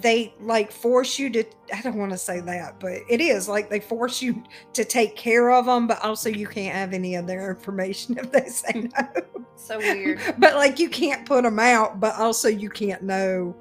[0.00, 3.70] they like force you to I don't want to say that, but it is like
[3.70, 4.42] they force you
[4.74, 8.30] to take care of them, but also you can't have any of their information if
[8.30, 8.86] they say hmm.
[8.98, 9.22] no.
[9.56, 10.20] so weird.
[10.38, 13.56] but like you can't put them out, but also you can't know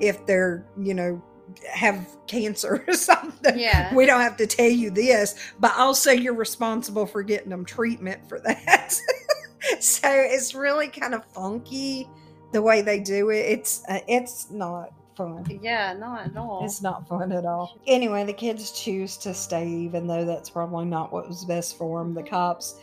[0.00, 1.22] if they're, you know,
[1.70, 3.58] have cancer or something.
[3.58, 3.94] Yeah.
[3.94, 8.28] We don't have to tell you this, but also you're responsible for getting them treatment
[8.28, 8.98] for that.
[9.80, 12.08] so it's really kind of funky
[12.52, 13.40] the way they do it.
[13.40, 15.44] It's uh, it's not fun.
[15.62, 16.64] Yeah, not at all.
[16.64, 17.78] It's not fun at all.
[17.86, 21.98] Anyway, the kids choose to stay, even though that's probably not what was best for
[21.98, 22.14] them.
[22.14, 22.76] The cops,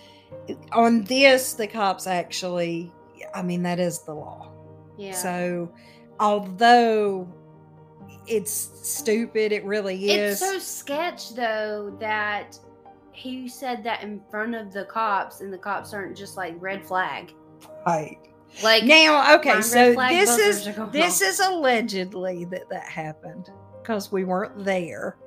[0.71, 2.91] on this, the cops actually,
[3.34, 4.52] I mean, that is the law.
[4.97, 5.13] yeah.
[5.13, 5.71] So,
[6.19, 7.28] although
[8.27, 8.51] it's
[8.84, 10.41] stupid, it really is.
[10.41, 12.57] it's so sketch though that
[13.12, 16.86] he said that in front of the cops and the cops aren't just like red
[16.86, 17.34] flag.
[17.86, 18.17] right.
[18.63, 21.27] Like Now, okay, so this is this off.
[21.29, 23.49] is allegedly that that happened
[23.81, 25.17] because we weren't there,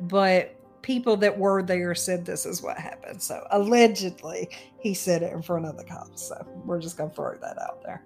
[0.00, 3.22] but people that were there said this is what happened.
[3.22, 6.22] So allegedly, he said it in front of the cops.
[6.28, 8.02] So we're just gonna throw that out there.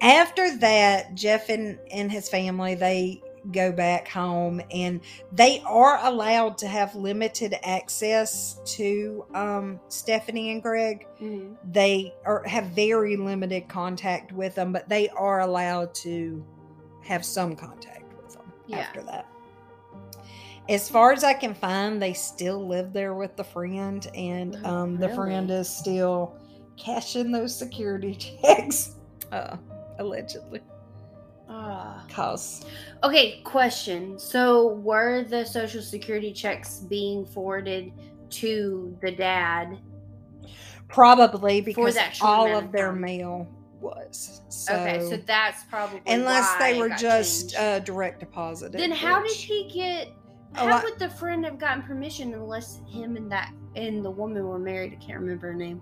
[0.00, 5.00] After that, Jeff and, and his family they go back home and
[5.32, 11.56] they are allowed to have limited access to um, Stephanie and Greg Mhm.
[11.72, 16.44] they are have very limited contact with them, but they are allowed to
[17.02, 18.78] have some contact with them Yeah.
[18.78, 19.26] after that.
[20.68, 24.70] As far as I can find, they still live there with the friend, and Oh,
[24.70, 26.34] um, the friend is still
[26.78, 28.96] cashing those security checks,
[29.30, 29.56] uh,
[29.98, 30.60] allegedly.
[31.48, 32.04] Ah.
[32.10, 32.64] Cause
[33.02, 34.18] Okay, question.
[34.18, 37.92] So were the social security checks being forwarded
[38.30, 39.78] to the dad?
[40.88, 43.00] probably because all of their time.
[43.00, 43.48] mail
[43.80, 44.74] was so.
[44.74, 48.80] okay, so that's probably unless they were just uh, direct deposited.
[48.80, 50.08] then how did he get?
[50.54, 54.46] How lot- would the friend have gotten permission unless him and that and the woman
[54.46, 54.92] were married?
[54.92, 55.80] I can't remember her name.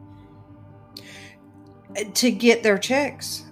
[2.14, 3.44] to get their checks.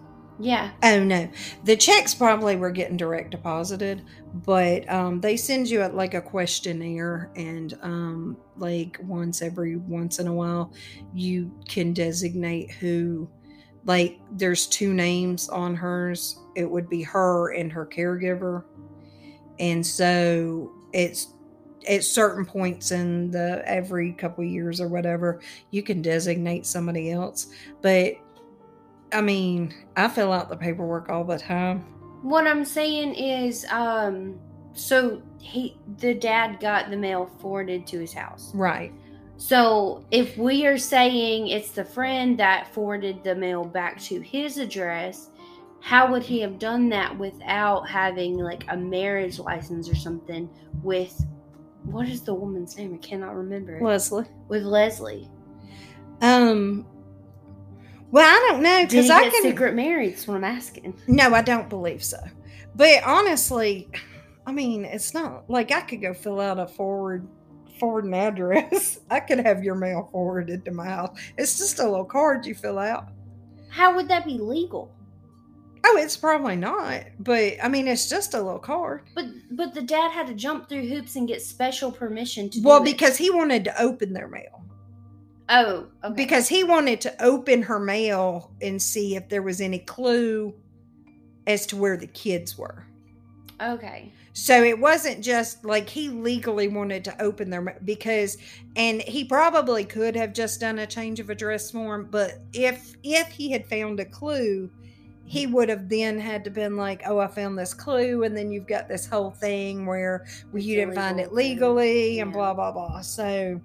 [0.43, 0.71] Yeah.
[0.83, 1.29] Oh no,
[1.65, 6.23] the checks probably were getting direct deposited, but um, they send you a, like a
[6.23, 10.73] questionnaire, and um, like once every once in a while,
[11.13, 13.29] you can designate who.
[13.87, 16.39] Like, there's two names on hers.
[16.55, 18.65] It would be her and her caregiver,
[19.59, 21.35] and so it's
[21.89, 27.49] at certain points in the every couple years or whatever, you can designate somebody else,
[27.81, 28.15] but
[29.13, 31.81] I mean, I fill out the paperwork all the time.
[32.23, 34.39] What I'm saying is, um,
[34.73, 38.53] so he the dad got the mail forwarded to his house.
[38.55, 38.93] Right.
[39.37, 44.59] So if we are saying it's the friend that forwarded the mail back to his
[44.59, 45.31] address,
[45.81, 50.49] how would he have done that without having like a marriage license or something
[50.83, 51.25] with
[51.85, 52.93] what is the woman's name?
[52.93, 53.79] I cannot remember.
[53.79, 53.83] it.
[53.83, 54.27] Lesley.
[54.49, 55.31] With Lesley.
[56.21, 56.87] Um
[58.11, 60.13] well, I don't know because I get can secret married?
[60.15, 60.95] That's what I'm asking.
[61.07, 62.19] No, I don't believe so.
[62.75, 63.89] But honestly,
[64.47, 67.27] I mean, it's not like I could go fill out a forward
[67.79, 69.01] forward an address.
[69.11, 71.19] I could have your mail forwarded to my house.
[71.39, 73.09] It's just a little card you fill out.
[73.71, 74.93] How would that be legal?
[75.83, 77.05] Oh, it's probably not.
[77.21, 79.03] But I mean, it's just a little card.
[79.15, 82.81] But but the dad had to jump through hoops and get special permission to Well,
[82.81, 82.93] do it.
[82.93, 84.65] because he wanted to open their mail.
[85.51, 86.15] Oh, okay.
[86.15, 90.55] because he wanted to open her mail and see if there was any clue
[91.47, 92.87] as to where the kids were.
[93.61, 94.13] okay.
[94.33, 98.37] So it wasn't just like he legally wanted to open their ma- because
[98.77, 103.27] and he probably could have just done a change of address form, but if if
[103.33, 104.71] he had found a clue,
[105.27, 108.53] he would have then had to been like, "Oh, I found this clue," and then
[108.53, 112.31] you've got this whole thing where well, you didn't find it illegal to- legally and
[112.31, 112.37] yeah.
[112.37, 113.01] blah blah blah.
[113.01, 113.61] So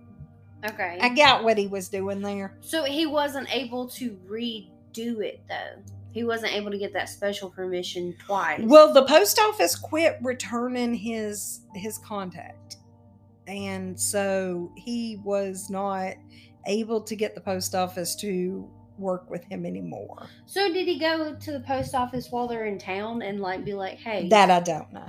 [0.66, 0.98] Okay.
[1.02, 2.58] I got what he was doing there.
[2.62, 5.82] so he wasn't able to redo it though.
[6.12, 8.62] He wasn't able to get that special permission twice.
[8.64, 12.78] Well, the post office quit returning his his contact.
[13.48, 16.14] And so he was not
[16.68, 20.30] able to get the post office to work with him anymore.
[20.46, 23.74] So did he go to the post office while they're in town and like be
[23.74, 25.06] like, "Hey, That I don't know.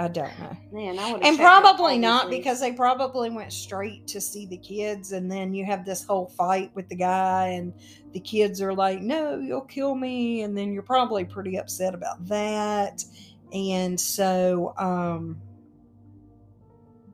[0.00, 0.56] I don't know.
[0.72, 5.12] man, I would." And probably not because they probably went straight to see the kids
[5.12, 7.74] and then you have this whole fight with the guy and
[8.12, 12.26] the kids are like, "No, you'll kill me." And then you're probably pretty upset about
[12.26, 13.04] that.
[13.52, 15.36] And so um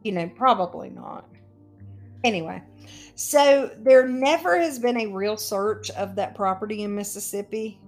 [0.04, 1.28] you know, probably not.
[2.22, 2.62] Anyway,
[3.16, 7.80] so there never has been a real search of that property in Mississippi.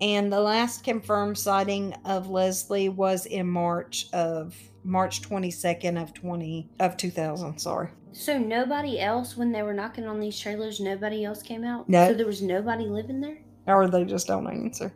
[0.00, 6.68] And the last confirmed sighting of Lesley was in March of March 22nd of 20
[6.80, 7.88] of 2000, sorry.
[8.12, 11.88] So nobody else, when they were knocking on these trailers, nobody else came out.
[11.88, 12.08] No.
[12.08, 13.38] So there was nobody living there.
[13.66, 14.92] Or they just don't answer.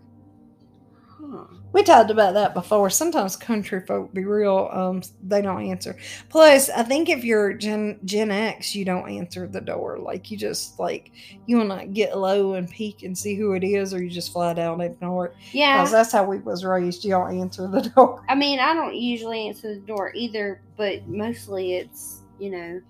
[1.20, 1.44] Huh.
[1.72, 2.90] We talked about that before.
[2.90, 5.96] Sometimes country folk be real, um, they don't answer.
[6.28, 9.98] Plus, I think if you're Gen Gen X, you don't answer the door.
[9.98, 11.11] Like you just like
[11.46, 14.59] you wanna get low and peek and see who it is, or you just flat
[14.59, 15.35] out ignore it.
[15.52, 15.78] Yeah.
[15.78, 17.04] Because that's how we was raised.
[17.04, 18.22] You don't answer the door.
[18.28, 22.81] I mean, I don't usually answer the door either, but mostly it's, you know,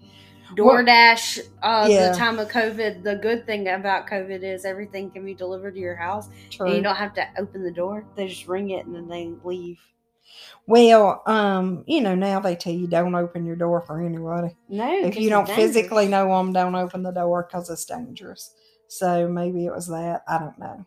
[0.55, 1.41] DoorDash.
[1.63, 2.11] Uh, yeah.
[2.11, 5.81] The time of COVID, the good thing about COVID is everything can be delivered to
[5.81, 6.29] your house.
[6.51, 6.67] True.
[6.67, 8.05] And you don't have to open the door.
[8.17, 9.79] They just ring it and then they leave.
[10.67, 14.55] Well, um, you know, now they tell you don't open your door for anybody.
[14.69, 14.93] No.
[14.93, 15.75] if you don't dangerous.
[15.75, 18.55] physically know them, don't open the door because it's dangerous.
[18.89, 20.25] So maybe it was that.
[20.29, 20.85] I don't know.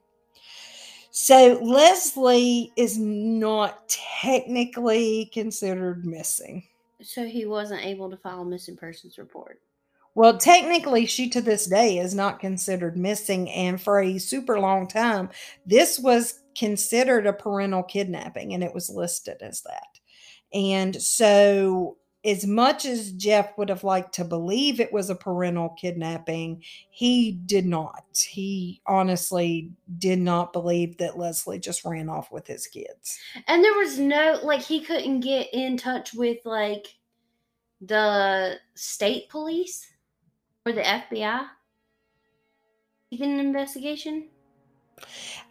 [1.11, 6.63] So Lesley is not technically considered missing.
[7.01, 9.59] So he wasn't able to file a missing persons report.
[10.13, 13.49] Well, technically, she to this day is not considered missing.
[13.49, 15.29] And for a super long time,
[15.65, 19.87] this was considered a parental kidnapping and it was listed as that.
[20.53, 25.69] And so, as much as Jeff would have liked to believe it was a parental
[25.69, 28.03] kidnapping, he did not.
[28.13, 33.19] He honestly did not believe that Lesley just ran off with his kids.
[33.47, 36.95] And there was no like he couldn't get in touch with like
[37.81, 39.87] the state police
[40.65, 41.47] or the FBI.
[43.09, 44.27] Even an investigation.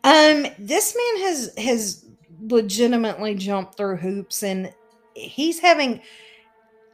[0.04, 2.06] Um, this man has has
[2.42, 4.72] legitimately jumped through hoops, and
[5.14, 6.00] he's having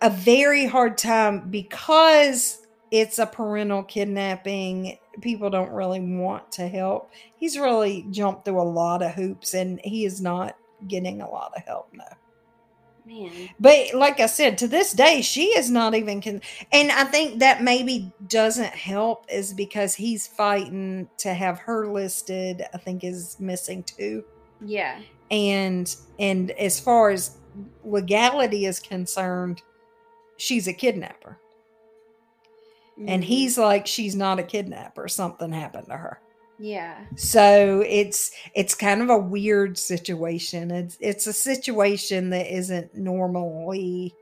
[0.01, 4.99] a very hard time because it's a parental kidnapping.
[5.21, 7.11] People don't really want to help.
[7.37, 10.57] He's really jumped through a lot of hoops, and he is not
[10.87, 12.17] getting a lot of help now.
[13.07, 13.49] Man.
[13.61, 17.39] But like I said, to this day, she is not even con- and I think
[17.39, 23.39] that maybe doesn't help is because he's fighting to have her listed, I think is
[23.39, 24.25] missing too.
[24.61, 25.01] Yeah.
[25.31, 27.37] And and as far as
[27.85, 29.63] legality is concerned,
[30.37, 31.39] she's a kidnapper.
[33.07, 33.27] And Mhm.
[33.27, 36.21] he's like she's not a kidnapper, something happened to her.
[36.59, 37.05] Yeah.
[37.17, 40.71] So it's it's kind of a weird situation.
[40.71, 44.15] It's it's a situation that isn't normally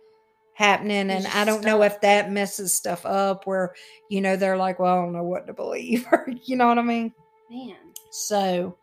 [0.55, 3.47] happening, and I don't know if that messes stuff up.
[3.47, 3.75] Where
[4.09, 6.07] you know they're like, well, I don't know what to believe,
[6.45, 7.13] you know what I mean.
[7.49, 7.77] Man.
[8.11, 8.77] So,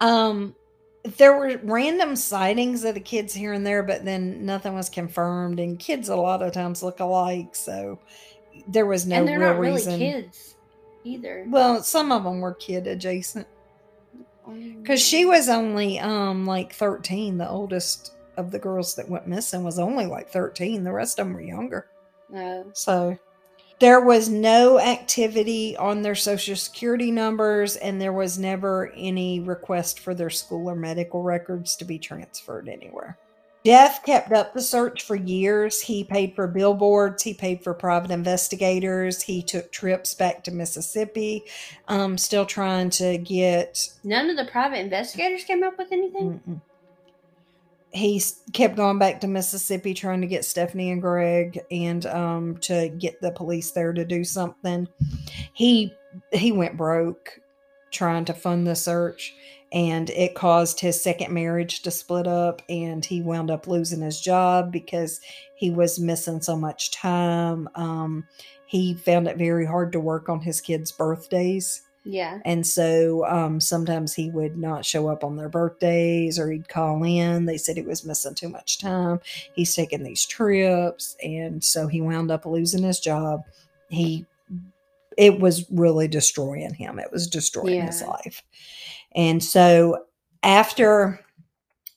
[0.00, 0.56] um,
[1.16, 5.60] there were random sightings of the kids here and there, but then nothing was confirmed.
[5.60, 7.98] And kids a lot of times look alike, so
[8.68, 9.98] there was no and they're real not really reason.
[9.98, 10.56] kids
[11.04, 11.46] either.
[11.48, 13.46] Well, some of them were kid adjacent.
[14.80, 17.38] Because she was only um like 13.
[17.38, 20.84] The oldest of the girls that went missing was only like 13.
[20.84, 21.88] The rest of them were younger.
[22.30, 22.66] No.
[22.72, 23.18] So
[23.78, 30.00] there was no activity on their social security numbers, and there was never any request
[30.00, 33.18] for their school or medical records to be transferred anywhere.
[33.66, 35.80] Jeff kept up the search for years.
[35.80, 41.42] He paid for billboards, he paid for private investigators, he took trips back to Mississippi,
[41.88, 46.40] um, still trying to get None of the private investigators came up with anything.
[46.46, 46.60] Mm-mm.
[47.96, 48.22] He
[48.52, 53.20] kept going back to Mississippi trying to get Stephanie and Greg and um, to get
[53.20, 54.86] the police there to do something.
[55.52, 55.92] He
[56.32, 57.40] he went broke
[57.90, 59.34] trying to fund the search
[59.72, 64.20] and it caused his second marriage to split up and he wound up losing his
[64.20, 65.20] job because
[65.56, 67.68] he was missing so much time.
[67.74, 68.26] Um,
[68.66, 71.82] he found it very hard to work on his kids' birthdays.
[72.08, 72.38] Yeah.
[72.44, 77.02] And so um, sometimes he would not show up on their birthdays or he'd call
[77.02, 77.46] in.
[77.46, 79.20] They said he was missing too much time.
[79.54, 81.16] He's taking these trips.
[81.20, 83.42] And so he wound up losing his job.
[83.88, 84.24] He,
[85.18, 87.00] it was really destroying him.
[87.00, 88.42] It was destroying his life.
[89.16, 90.04] And so
[90.44, 91.20] after,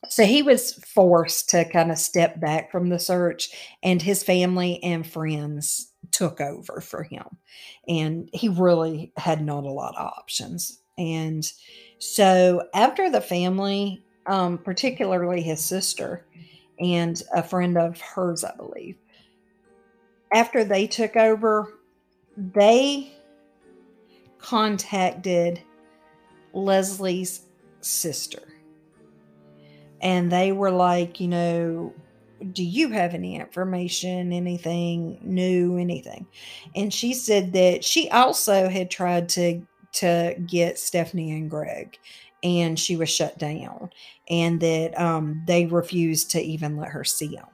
[0.07, 3.49] so he was forced to kind of step back from the search,
[3.83, 5.88] and his family and friends
[6.19, 7.25] took over for him
[7.87, 10.81] and he really had not a lot of options.
[10.97, 11.49] And
[11.97, 16.25] so after the family, um, particularly his sister
[16.77, 18.97] and a friend of hers, I believe,
[20.33, 21.73] after they took over,
[22.35, 23.13] they
[24.39, 25.61] contacted
[26.51, 27.43] Lesley's
[27.79, 28.43] sister.
[30.01, 31.93] And they were like, you know,
[32.51, 36.27] do you have any information, anything new, anything?
[36.75, 39.61] And she said that she also had tried to
[39.91, 41.97] to get Stephanie and Greg
[42.43, 43.89] and she was shut down
[44.29, 47.47] and that um they refused to even let her see them.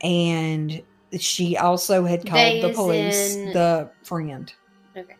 [0.00, 0.82] And
[1.18, 4.52] she also had called They the police, in- the friend.
[4.96, 5.14] Okay.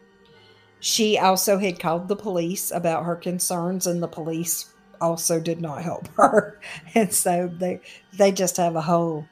[0.81, 4.74] She also had called the police about her concerns and the police
[5.05, 6.59] also did not help her.
[6.95, 7.81] And so they
[8.13, 9.27] they just have a whole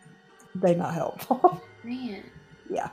[0.55, 1.63] they not helpful.
[1.85, 2.23] Man.
[2.71, 2.91] Yeah.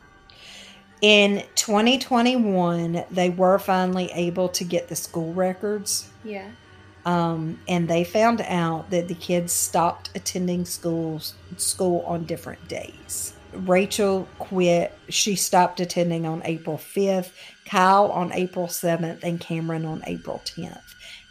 [1.01, 6.09] In 2021, they were finally able to get the school records.
[6.25, 6.49] Yeah.
[7.05, 13.33] Um, and they found out that the kids stopped attending schools school on different days.
[13.53, 14.93] Rachel quit.
[15.07, 17.31] She stopped attending on April 5th,
[17.65, 20.81] Kyle on April 7th, and Cameron on April 10th.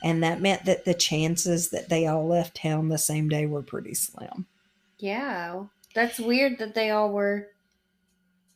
[0.03, 3.63] And that meant that the chances that they all left town the same day were
[3.63, 4.47] pretty slim.
[4.99, 5.65] Yeah.
[5.95, 7.49] That's weird that they all were.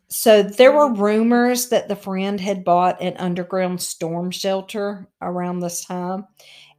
[0.09, 5.85] So there were rumors that the friend had bought an underground storm shelter around this
[5.85, 6.27] time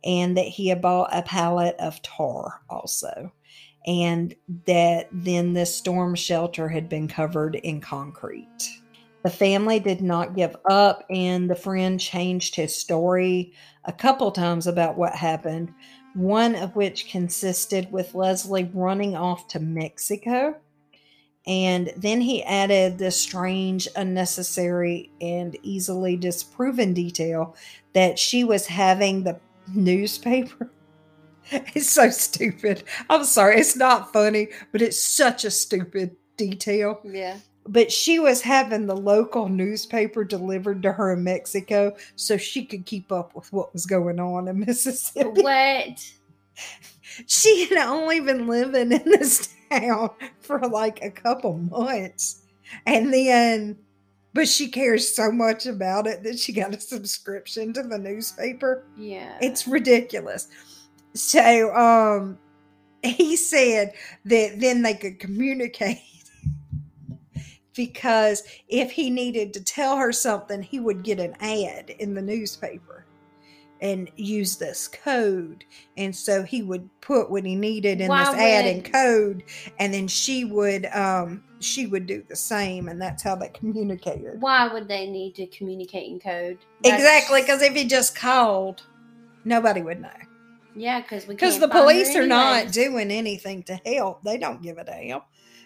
[0.03, 3.34] and that he had bought a pallet of tar also.
[3.86, 4.36] And
[4.66, 8.47] that then this storm shelter had been covered in concrete.
[9.24, 13.53] The family did not give up, and the friend changed his story
[13.86, 15.74] a couple times about what happened,
[16.13, 20.55] one of which consisted with Lesley running off to Mexico.
[21.45, 27.55] And then he added this strange, unnecessary, and easily disproven detail
[27.93, 29.39] that she was having the
[29.74, 30.69] newspaper.
[31.51, 32.84] It's so stupid.
[33.09, 37.01] I'm sorry, it's not funny, but it's such a stupid detail.
[37.03, 37.38] Yeah.
[37.66, 42.86] But she was having the local newspaper delivered to her in Mexico so she could
[42.86, 46.05] keep up with what was going on in Mississippi What?
[47.28, 50.09] she had only been living in this town
[50.39, 52.41] for like a couple months
[52.86, 53.78] and then
[54.34, 58.86] but she cares so much about it that she got a subscription to the newspaper
[58.97, 59.38] Yeah.
[59.41, 60.47] it's ridiculous
[61.14, 62.38] so um
[63.03, 63.93] he said
[64.26, 65.99] that then they could communicate
[67.76, 72.21] because if he needed to tell her something he would get an ad in the
[72.21, 73.05] newspaper
[73.82, 75.65] and use this code.
[75.97, 79.43] And so he would put what he needed in Why this ad and code
[79.78, 84.39] and then she would um she would do the same and that's how they communicated.
[84.39, 86.59] Why would they need to communicate in code?
[86.84, 88.84] That's- exactly because if he just called
[89.43, 90.09] nobody would know.
[90.76, 94.24] Yeah, because we because the police are not doing anything to help.
[94.24, 95.21] They don't give a damn.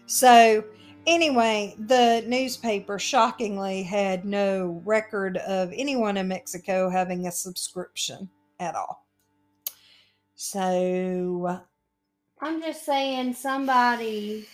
[0.05, 0.64] So
[1.08, 8.30] anyway the newspaper shockingly had no record of anyone in mexico having a subscription
[8.60, 9.05] at all.
[10.36, 11.60] So
[12.41, 14.45] I'm just saying somebody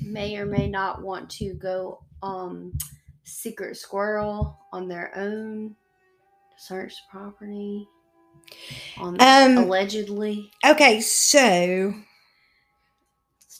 [0.00, 2.76] may or may not want to go um
[3.24, 5.74] secret squirrel on their own
[6.56, 7.88] search property
[8.98, 10.50] on Um, allegedly.
[10.64, 11.92] okay so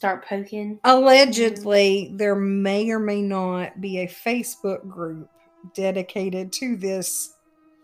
[0.02, 0.80] start poking.
[0.82, 5.30] allegedly there may or may not be a facebook group
[5.74, 7.34] dedicated to this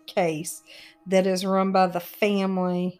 [0.09, 0.65] case
[1.07, 2.99] that is run by the family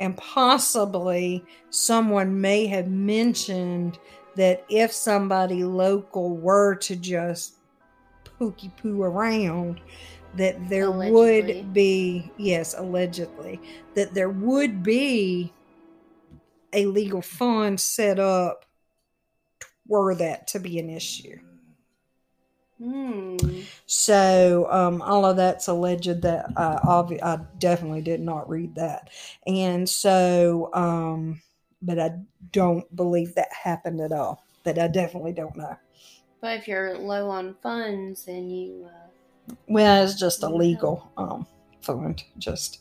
[0.00, 3.98] and possibly someone may have mentioned
[4.34, 7.56] that if somebody local were to just
[8.40, 9.78] pooky poo around
[10.38, 11.12] that there Allegedly.
[11.12, 13.60] would be yes allegedly
[13.94, 15.52] that there would be
[16.74, 18.64] a legal fund set up
[19.86, 21.38] were that to be an issue.
[22.82, 23.36] Hmm.
[23.86, 29.10] So um, all of that's alleged that uh, obvi- I definitely did not read that,
[29.46, 31.40] and so um,
[31.80, 32.12] but I
[32.50, 34.44] don't believe that happened at all.
[34.64, 35.76] But I definitely don't know.
[36.40, 41.46] But if you're low on funds and you, uh, Well, it's just a legal um,
[41.80, 42.80] fund, just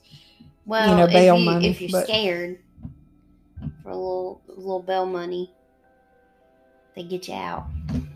[0.65, 2.59] well, know, if bail you money, if you're but- scared
[3.83, 5.53] for a little little bail money,
[6.95, 7.65] they get you out.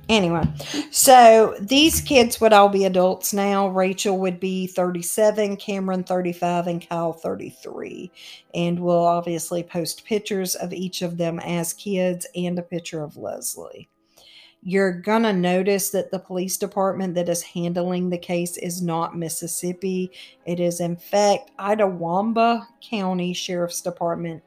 [0.09, 0.43] Anyway,
[0.89, 3.67] so these kids would all be adults now.
[3.67, 8.09] Rachel would be 37, Cameron 35, and Kyle 33.
[8.53, 13.17] And we'll obviously post pictures of each of them as kids and a picture of
[13.17, 13.89] Lesley.
[14.63, 19.17] You're going to notice that the police department that is handling the case is not
[19.17, 20.11] Mississippi.
[20.45, 24.41] It is, in fact, Itawamba County Sheriff's Department.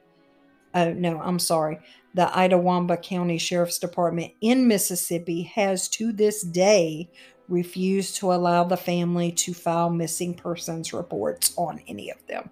[0.74, 1.80] Oh, no, I'm sorry
[2.14, 7.08] the Itawamba County Sheriff's Department in Mississippi has to this day
[7.48, 12.50] refused to allow the family to file missing persons reports on any of them.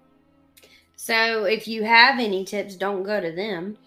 [0.95, 3.77] So if you have any tips, don't go to them.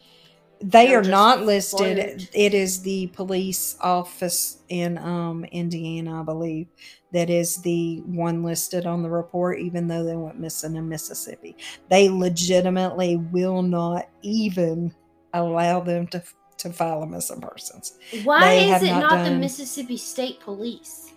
[0.60, 2.28] They They'll are not listed.
[2.32, 6.68] It is the police office in um, Indiana, I believe,
[7.12, 11.56] that is the one listed on the report, even though they went missing in Mississippi.
[11.88, 14.94] They legitimately will not even
[15.34, 16.22] allow them to
[16.58, 17.98] to file a missing persons.
[18.24, 21.12] Why They is it not not, the Mississippi State Police?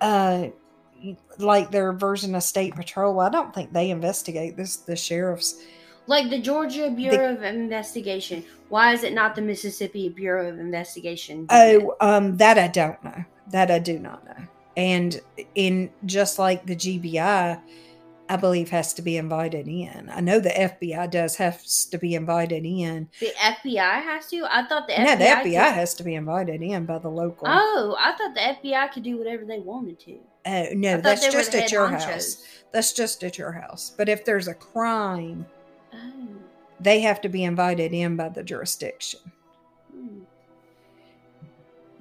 [0.00, 0.48] uh
[1.38, 5.60] like their version of state patrol i don't think they investigate this the sheriffs
[6.06, 8.44] Like the Georgia Bureau of Investigation.
[8.68, 11.46] Why is it not the Mississippi Bureau of Investigation?
[11.50, 14.44] oh um that i don't know that i do not know
[14.76, 15.20] and
[15.54, 17.60] in just like the gbi
[18.28, 22.14] i believe has to be invited in i know the fbi does have to be
[22.14, 24.46] invited in the FBI has to.
[24.50, 25.18] I thought the no FBI.
[25.18, 28.68] the fbi could- has to be invited in by the local Oh, I thought the
[28.68, 30.18] FBI could do whatever they wanted to.
[30.46, 32.04] Uh, no that's just at your honchos.
[32.04, 35.44] house that's just at your house but if there's a crime
[35.94, 36.28] Oh.
[36.80, 39.20] they have to be invited in by the jurisdiction.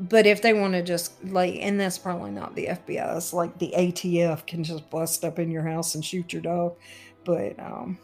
[0.02, 3.18] But if they want to just like, and that's probably not the FBI.
[3.18, 6.76] It's like the ATF can just bust up in your house and shoot your dog.
[7.24, 8.00] But um,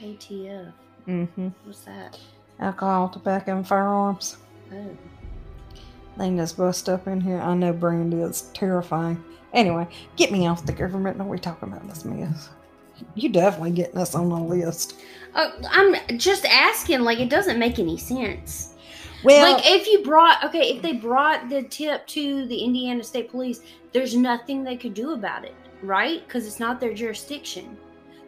[0.00, 0.72] ATF.
[1.06, 1.48] Mm-hmm.
[1.64, 2.18] What's that?
[2.60, 4.36] alcohol, tobacco, and firearms.
[4.72, 4.96] Oh.
[6.16, 7.38] They can just bust up in here.
[7.38, 9.22] I know Brandy is terrifying.
[9.52, 9.86] Anyway,
[10.16, 11.18] get me off the government.
[11.18, 12.50] No, we talking about this mess.
[13.14, 14.98] You definitely getting us on the list.
[15.34, 17.00] Oh, I'm just asking.
[17.00, 18.74] Like, it doesn't make any sense.
[19.24, 23.30] Well, like, if you brought, okay, if they brought the tip to the Indiana State
[23.30, 23.60] Police,
[23.92, 26.26] there's nothing they could do about it, right?
[26.26, 27.76] Because it's not their jurisdiction.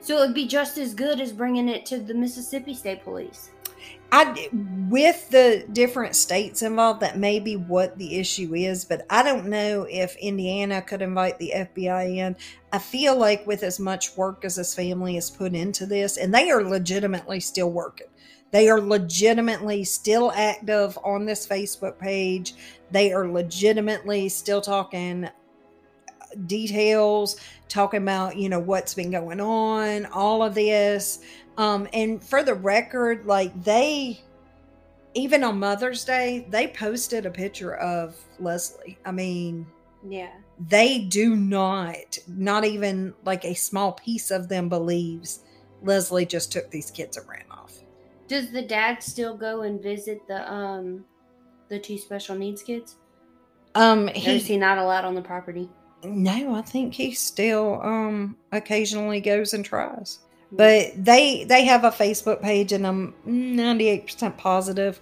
[0.01, 3.51] So it would be just as good as bringing it to the Mississippi State Police.
[4.11, 4.49] I
[4.89, 9.47] with the different states involved, that may be what the issue is, but I don't
[9.47, 12.37] know if Indiana could invite the FBI in.
[12.73, 16.35] I feel like with as much work as this family has put into this, and
[16.35, 18.07] they are legitimately still working.
[18.51, 22.55] They are legitimately still active on this Facebook page.
[22.91, 25.29] They are legitimately still talking
[26.47, 27.37] details,
[27.69, 31.21] talking about, you know, what's been going on, all of this.
[31.57, 34.21] Um, and for the record, like they,
[35.15, 38.99] even on Mother's Day, they posted a picture of Lesley.
[39.05, 39.67] I mean,
[40.09, 40.31] Yeah.
[40.69, 45.41] they do not, not even like a small piece of them believes
[45.83, 47.48] Lesley just took these kids off.
[48.29, 51.05] Does the dad still go and visit the um
[51.69, 52.97] the two special needs kids?
[53.75, 55.69] Um, Or is he, he not allowed on the property?
[56.05, 60.21] no, I think he still, um, occasionally goes and tries.
[60.53, 64.99] but they they have a facebook page and i'm 98% positive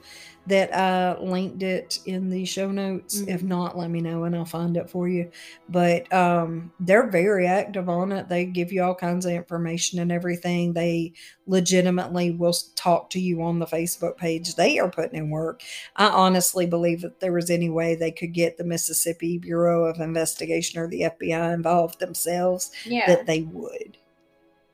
[0.46, 3.48] that i linked it in the show notes if Mhm.
[3.48, 5.30] not let me know and i'll find it for you
[5.68, 10.12] but um they're very active on it they give you all kinds of information and
[10.12, 11.12] everything they
[11.46, 15.62] legitimately will talk to you on the facebook page they are putting in work
[15.96, 20.00] i honestly believe that there was any way they could get the mississippi bureau of
[20.00, 23.06] investigation or the fbi involved themselves yeah.
[23.06, 23.98] that they would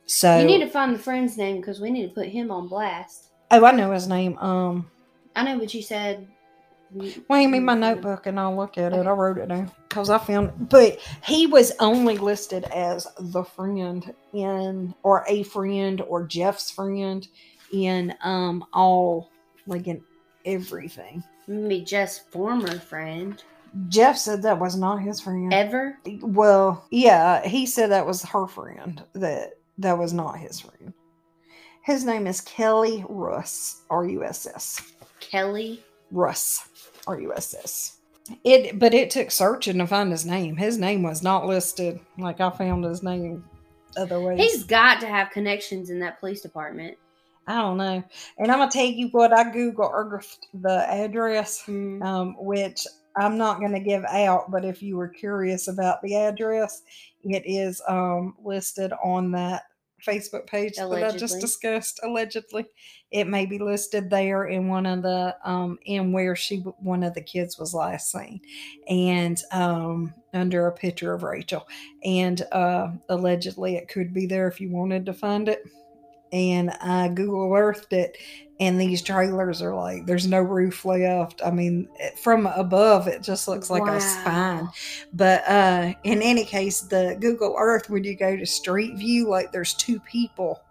[0.06, 2.68] so you need to find the friend's name because we need to put him on
[2.68, 3.30] blast.
[3.50, 4.36] Oh, I know his name.
[4.38, 4.90] Um,
[5.34, 6.26] I know what you said.
[7.28, 9.06] well, me my notebook and I'll look at it.
[9.06, 10.68] I wrote it down because I found.
[10.68, 17.26] But he was only listed as the friend in, or a friend, or Jeff's friend
[17.72, 19.30] in um all
[19.66, 20.02] like in
[20.44, 21.22] everything.
[21.46, 23.42] Maybe just former friend.
[23.88, 25.52] Jeff said that was not his friend.
[25.52, 25.98] Ever?
[26.20, 29.02] Well, yeah, he said that was her friend.
[29.14, 30.92] That that was not his friend.
[31.82, 34.92] His name is Kelly Russ, R U S S.
[35.32, 35.82] Kelly.
[36.10, 36.68] Russ,
[37.06, 37.98] R U S S.
[38.44, 40.56] It, but it took searching to find his name.
[40.56, 41.98] His name was not listed.
[42.18, 43.42] Like I found his name
[43.96, 44.38] other ways.
[44.38, 46.98] He's got to have connections in that police department.
[47.46, 48.04] I don't know.
[48.38, 52.04] And I'm gonna tell you what I Google Earthed the address, Mm.
[52.04, 56.82] um, which I'm not gonna give out, but if you were curious about the address,
[57.24, 59.62] it is um listed on that
[60.06, 62.00] Facebook page that I just discussed.
[62.02, 62.66] Allegedly,
[63.10, 67.14] it may be listed there in one of the um in where she one of
[67.14, 68.40] the kids was last seen,
[68.88, 71.66] and um under a picture of Rachel,
[72.04, 75.62] and uh allegedly it could be there if you wanted to find it.
[76.32, 78.16] And I Google Earthed it,
[78.62, 81.42] and these trailers are like, there's no roof left.
[81.44, 81.88] I mean,
[82.22, 84.68] from above, it just looks like a spine.
[85.12, 89.50] But uh, in any case, the Google Earth, when you go to Street View, like
[89.50, 90.62] there's two people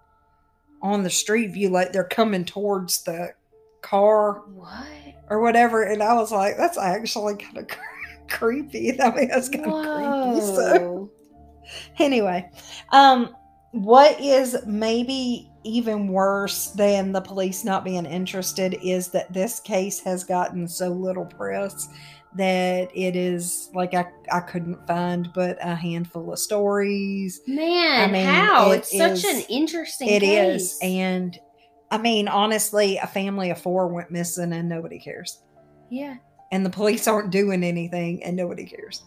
[0.81, 3.33] on the Street View, like they're coming towards the
[3.81, 4.87] car What?
[5.29, 5.83] or whatever.
[5.83, 7.67] And I was like, that's actually kind of
[8.29, 9.01] creepy.
[9.01, 10.45] I mean, that's kind of creepy.
[10.55, 11.11] So
[11.99, 12.49] anyway
[12.91, 13.35] um
[13.71, 19.99] what is maybe even worse than the police not being interested is that this case
[20.01, 21.87] has gotten so little press
[22.33, 28.25] that it is like I, I couldn't find but a handful of stories Man, mean,
[28.25, 28.71] how?
[28.71, 30.73] it It's such an interesting It case.
[30.73, 31.37] is, and
[31.91, 35.43] i mean honestly a family of four went missing and nobody cares
[35.89, 36.15] yeah.
[36.51, 39.03] and the police aren't doing anything and nobody cares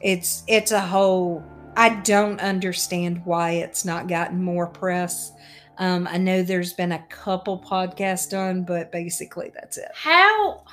[0.00, 1.42] it's it's a whole
[1.76, 5.32] i don't understand why it's not gotten more press
[5.78, 10.64] um i know there's been a couple podcasts done but basically that's it How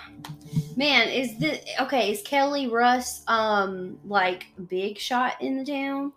[0.76, 6.14] man is this okay, is Kelly Russ um like big shot in the town?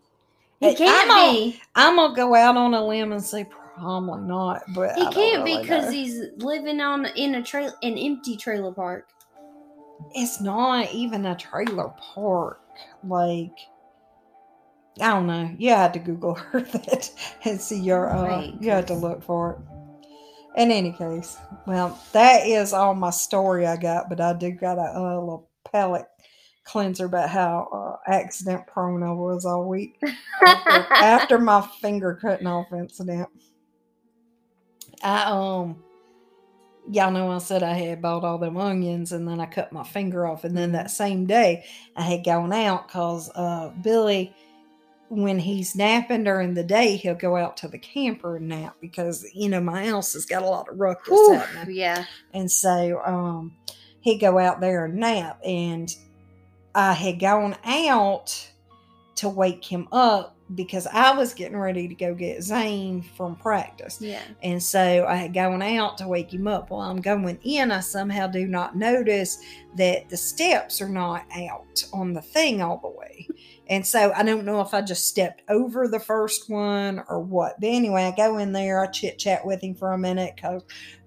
[0.60, 1.60] He can't I'm be.
[1.74, 3.44] i'm gonna go out on a limb and say
[3.76, 5.90] probably not but He I can't be really because know.
[5.90, 9.08] he's living on in a trail an empty trailer park.
[10.14, 12.60] it's not even a trailer park
[13.04, 13.52] like
[15.00, 15.54] I don't know.
[15.58, 17.10] You had to Google her that
[17.44, 18.10] and see your.
[18.10, 19.58] Uh, Right, you had to look for it.
[20.60, 21.36] In any case,
[21.66, 24.08] well, that is all my story I got.
[24.08, 26.06] But I do got a, uh little palate
[26.64, 29.98] cleanser about how uh, accident prone I was all week
[30.44, 33.28] after, after my finger cutting off incident.
[35.02, 35.82] I um,
[36.90, 39.84] y'all know I said I had bought all them onions and then I cut my
[39.84, 41.64] finger off, and then that same day
[41.96, 44.34] I had gone out because uh, Billy,
[45.08, 49.26] when he's napping during the day, he'll go out to the camper and nap because
[49.34, 51.76] you know my house has got a lot of ruckus happening.
[51.76, 52.04] yeah.
[52.34, 53.56] And so um,
[54.00, 55.40] he'd go out there and nap.
[55.44, 55.94] And
[56.74, 58.50] I had gone out
[59.16, 64.00] to wake him up because I was getting ready to go get Zane from practice.
[64.00, 64.22] Yeah.
[64.42, 66.70] And so I had gone out to wake him up.
[66.70, 69.38] While I'm going in, I somehow do not notice
[69.76, 73.28] that the steps are not out on the thing all the way.
[73.68, 77.54] And so I don't know if I just stepped over the first one or what.
[77.60, 80.62] But anyway, I go in there, I chit chat with him for a minute because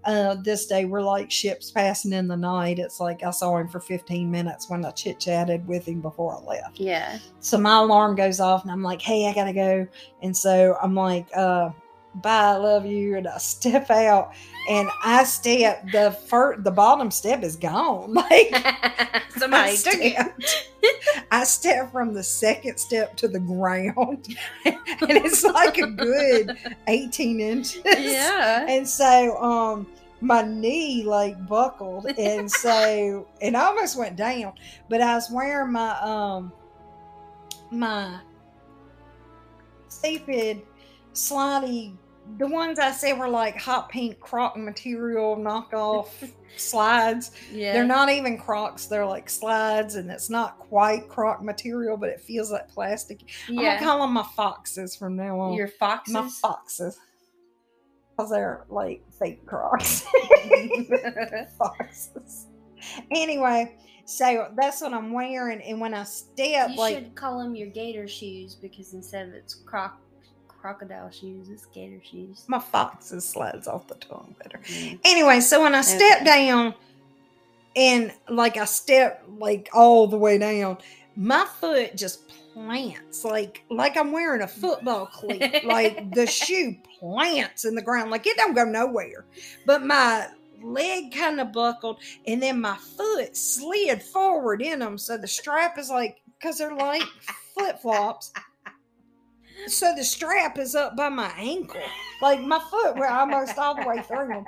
[0.06, 2.80] uh, this day we're like ships passing in the night.
[2.80, 6.36] It's like I saw him for 15 minutes when I chit chatted with him before
[6.36, 7.18] I left Yeah.
[7.40, 9.88] so my alarm goes off and i'm like hey i gotta go
[10.22, 11.70] and so i'm like uh
[12.22, 14.34] bye i love you and i step out
[14.70, 18.54] and i step the first the bottom step is gone like
[19.38, 20.68] Somebody I stepped-
[21.32, 24.28] I step from the second step to the ground,
[24.66, 26.58] and it's like a good
[26.88, 27.82] 18 inches.
[27.86, 28.66] Yeah.
[28.68, 29.88] And so, um,
[30.22, 34.54] my knee like buckled, and so it almost went down.
[34.90, 36.52] But I was wearing my um
[37.72, 38.20] my
[39.88, 40.62] stupid
[41.14, 41.96] slidey,
[42.38, 46.10] the ones I said were like hot pink croc material knockoff
[46.58, 47.32] slides.
[47.52, 47.74] Yeah.
[47.74, 52.22] They're not even crocs; they're like slides, and it's not quite croc material, but it
[52.22, 53.22] feels like plastic.
[53.48, 55.54] I'm gonna call them my foxes from now on.
[55.54, 56.14] Your foxes.
[56.14, 56.98] my foxes,
[58.16, 60.06] because they're like fake crocs.
[61.58, 62.48] foxes.
[63.12, 67.56] Anyway, so that's what I'm wearing, and when I step, you like should call them
[67.56, 70.00] your gator shoes because instead of it's croc
[70.62, 72.44] crocodile shoes, it's gator shoes.
[72.48, 74.60] my foxes slides off the tongue better.
[74.68, 74.96] Yeah.
[75.06, 76.74] Anyway, so when I step down,
[77.76, 80.78] and like I step like all the way down,
[81.16, 85.64] my foot just plants like like I'm wearing a football cleat.
[85.64, 89.26] like the shoe plants in the ground, like it don't go nowhere.
[89.66, 90.28] But my
[90.62, 95.78] leg kind of buckled, and then my foot slid forward in them, so the strap
[95.78, 97.04] is like because they're like
[97.54, 98.34] flip flops.
[99.68, 101.82] So the strap is up by my ankle,
[102.22, 104.46] like my foot were almost all the way through them.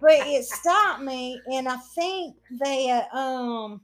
[0.00, 3.80] But it stopped me, and I think that um,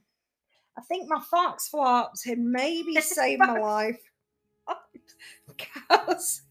[0.76, 4.00] I think my fox flops had maybe saved my life
[5.46, 6.42] because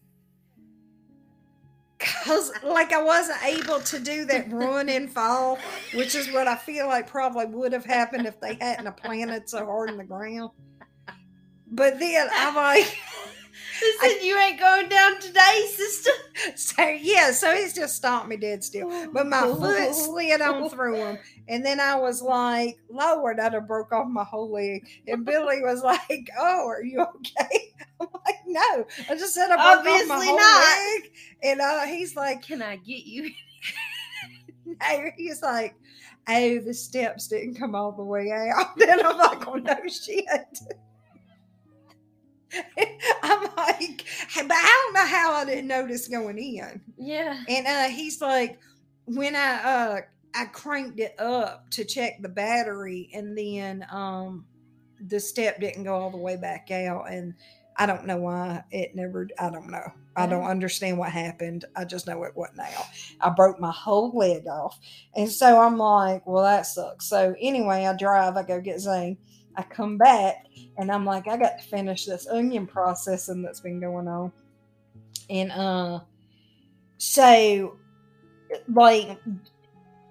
[1.98, 5.58] because like I wasn't able to do that run and fall,
[5.94, 9.64] which is what I feel like probably would have happened if they hadn't planted so
[9.64, 10.50] hard in the ground.
[11.70, 12.98] But then I'm like,
[13.80, 16.10] Listen, you ain't going down today, sister.
[16.54, 19.08] so yeah, so it's just stopped me dead still.
[19.12, 21.18] But my foot slid on through him,
[21.48, 24.86] and then I was like, Lord, I'd have broke off my whole leg.
[25.06, 27.72] And Billy was like, Oh, are you okay?
[28.00, 30.78] I'm like, No, I just said I broke off my whole not.
[30.78, 31.10] leg.
[31.42, 33.30] And uh, he's like, Can I get you?
[34.66, 35.74] No, he's like,
[36.28, 38.76] Oh, the steps didn't come all the way out.
[38.78, 40.24] Then I'm like, Oh no shit.
[43.22, 46.80] I'm like, but I don't know how I didn't notice going in.
[46.96, 47.42] Yeah.
[47.48, 48.58] And uh, he's like,
[49.06, 50.00] when I uh
[50.34, 54.46] I cranked it up to check the battery, and then um
[55.00, 57.34] the step didn't go all the way back out, and
[57.76, 59.28] I don't know why it never.
[59.38, 59.92] I don't know.
[60.16, 61.64] I don't understand what happened.
[61.74, 62.86] I just know it wasn't out.
[63.20, 64.78] I broke my whole leg off,
[65.14, 67.06] and so I'm like, well, that sucks.
[67.06, 68.36] So anyway, I drive.
[68.36, 69.18] I go get Zane.
[69.56, 70.46] I come back,
[70.78, 74.32] and I'm like, I got to finish this onion processing that's been going on,
[75.30, 76.00] and uh,
[76.98, 77.76] so
[78.72, 79.18] like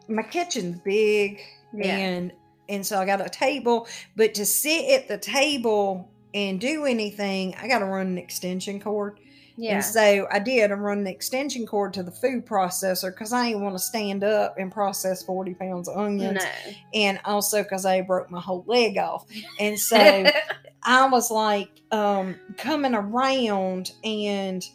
[0.07, 1.39] my kitchen's big
[1.73, 1.97] Yeah.
[1.97, 2.31] and
[2.69, 7.55] and so I got a table, but to sit at the table and do anything,
[7.55, 9.19] I got to run an extension cord.
[9.55, 9.75] Yeah.
[9.75, 10.71] And so I did.
[10.71, 14.23] I run an extension cord to the food processor because I didn't want to stand
[14.23, 16.39] up and process 40 pounds of onions.
[16.43, 16.73] no.
[16.93, 19.25] And also because I broke my whole leg off.
[19.59, 20.25] And so
[20.83, 24.67] I was like um, coming around and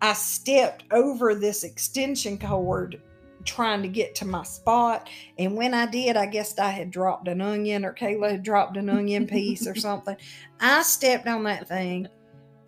[0.00, 3.00] I stepped over this extension cord
[3.44, 5.08] trying to get to my spot.
[5.38, 8.76] And when I did, I guess I had dropped an onion or Kayla had dropped
[8.76, 10.16] an onion piece or something.
[10.60, 12.08] I stepped on that thing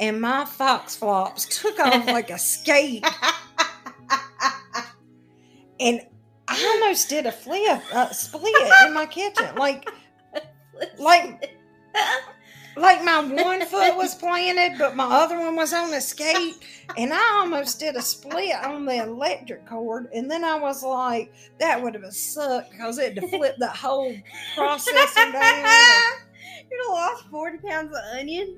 [0.00, 3.06] and my fox flops took off like a skate.
[5.80, 6.00] And
[6.46, 8.54] I almost did a flip, uh, split
[8.86, 9.54] in my kitchen.
[9.56, 9.90] Like,
[10.98, 11.50] like
[12.76, 16.56] like my one foot was planted, but my other one was on a skate,
[16.96, 20.08] and I almost did a split on the electric cord.
[20.14, 23.76] And then I was like, that would have sucked because it had to flip that
[23.76, 24.14] whole
[24.56, 25.66] processor down.
[26.70, 28.56] you lost 40 pounds of onion.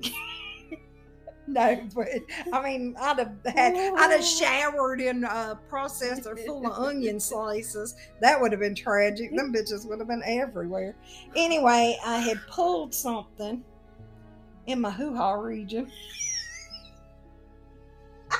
[1.57, 2.09] No, but
[2.51, 7.95] I mean, I'd have had, I'd have showered in a processor full of onion slices.
[8.19, 9.33] That would have been tragic.
[9.33, 10.93] Them bitches would have been everywhere.
[11.37, 13.63] Anyway, I had pulled something
[14.65, 15.89] in my hoo ha region.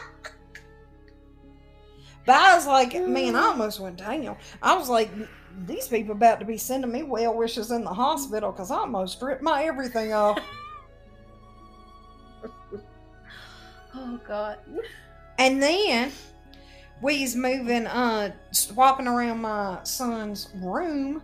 [2.25, 4.35] But I was like, man, I almost went down.
[4.61, 5.09] I was like,
[5.65, 9.21] these people about to be sending me well wishes in the hospital because I almost
[9.21, 10.37] ripped my everything off.
[13.99, 14.59] Oh, God.
[15.39, 16.11] And then
[17.01, 21.23] we's moving, uh, swapping around my son's room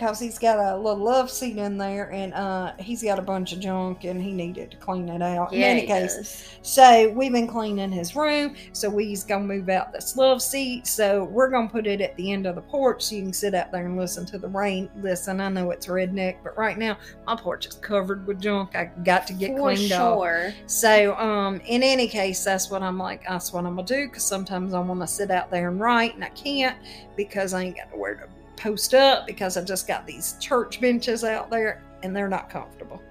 [0.00, 3.52] because he's got a little love seat in there and uh, he's got a bunch
[3.52, 5.52] of junk and he needed to clean it out.
[5.52, 6.58] in any case, does.
[6.62, 8.56] so we've been cleaning his room.
[8.72, 10.86] So we's gonna move out this love seat.
[10.86, 13.54] So we're gonna put it at the end of the porch so you can sit
[13.54, 14.88] out there and listen to the rain.
[15.02, 16.96] Listen, I know it's redneck, but right now
[17.26, 18.74] my porch is covered with junk.
[18.74, 20.18] I got to get For cleaned off.
[20.18, 20.54] sure.
[20.64, 23.24] So, um, in any case, that's what I'm like.
[23.28, 26.14] That's what I'm gonna do because sometimes I want to sit out there and write,
[26.14, 26.78] and I can't
[27.16, 31.24] because I ain't got nowhere to post up because I just got these church benches
[31.24, 33.02] out there and they're not comfortable.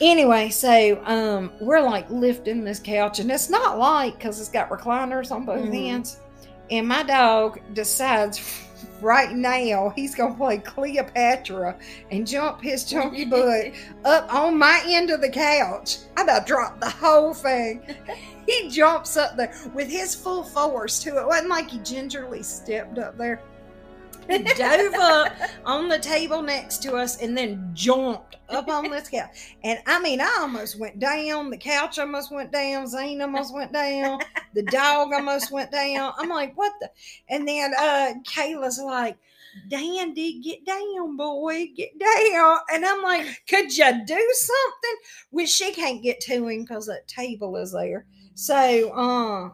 [0.00, 4.68] Anyway, so um, we're like lifting this couch, and it's not light because it's got
[4.68, 5.88] recliners on both Mhm.
[5.94, 6.18] ends.
[6.70, 8.40] And my dog decides
[9.00, 11.76] right now he's gonna play Cleopatra
[12.10, 13.72] and jump his chunky butt
[14.04, 15.98] up on my end of the couch.
[16.16, 17.82] I about dropped the whole thing.
[18.48, 21.20] He jumps up there with his full force to it.
[21.20, 23.40] It wasn't like he gingerly stepped up there.
[24.28, 25.32] Dove up
[25.64, 29.56] on the table next to us and then jumped up on this couch.
[29.62, 31.50] And I mean, I almost went down.
[31.50, 32.86] The couch almost went down.
[32.86, 34.20] Zane almost went down.
[34.54, 36.12] The dog almost went down.
[36.18, 36.90] I'm like, what the?
[37.28, 39.16] And then uh Kayla's like,
[39.68, 42.58] Dandy, get down, boy, get down.
[42.72, 44.96] And I'm like, could you do something?
[45.30, 48.06] Which she can't get to him because that table is there.
[48.34, 49.50] So, uh,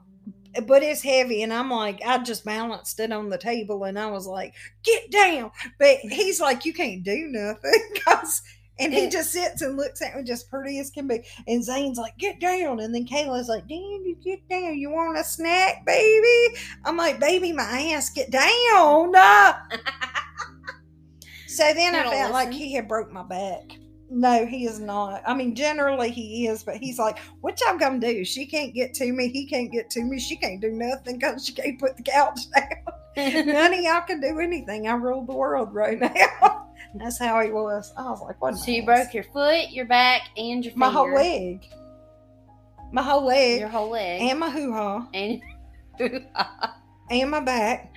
[0.66, 4.06] but it's heavy, and I'm like, I just balanced it on the table, and I
[4.06, 5.50] was like, get down.
[5.78, 8.42] But he's like, you can't do nothing because.
[8.78, 11.22] And he just sits and looks at me just pretty as can be.
[11.46, 12.80] And Zane's like, get down.
[12.80, 14.78] And then Kayla's like, Danny, get down.
[14.78, 16.56] You want a snack, baby?
[16.86, 19.12] I'm like, baby, my ass, get down.
[21.46, 23.79] so then I felt like he had broke my back.
[24.12, 25.22] No, he is not.
[25.24, 28.24] I mean, generally he is, but he's like, what y'all gonna do?
[28.24, 29.28] She can't get to me.
[29.28, 30.18] He can't get to me.
[30.18, 32.40] She can't do nothing because she can't put the couch
[33.16, 33.46] down.
[33.46, 34.88] None of y'all can do anything.
[34.88, 36.66] I rule the world right now.
[36.96, 37.92] That's how he was.
[37.96, 38.56] I was like, what?
[38.56, 41.64] so you broke your foot, your back, and your my whole leg,
[42.90, 44.22] my whole leg, Your whole leg.
[44.22, 45.40] and my hoo ha, And,
[47.10, 47.92] and my back,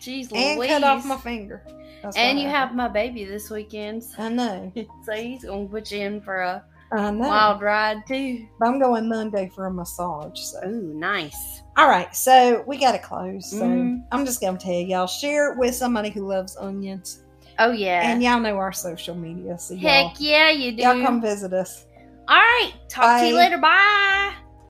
[0.00, 0.68] Jeez and Louise.
[0.70, 1.62] cut off my finger.
[2.04, 4.04] That's And you have my baby this weekend.
[4.18, 4.70] I know.
[5.04, 8.46] So he's gonna put you in for a wild ride too.
[8.60, 10.38] But I'm going Monday for a massage.
[10.38, 10.60] So.
[10.66, 11.62] Ooh, nice.
[11.78, 13.50] All right, so we got to close.
[13.50, 14.04] So Mhm.
[14.12, 17.24] I'm just going to tell y'all share it with somebody who loves onions.
[17.58, 18.10] Oh yeah.
[18.10, 19.58] And y'all know our social media.
[19.58, 20.82] So Heck yeah, you do.
[20.82, 21.86] y'all come visit us.
[22.28, 22.72] All right.
[22.88, 23.58] Talk to you later.
[23.58, 24.34] Bye.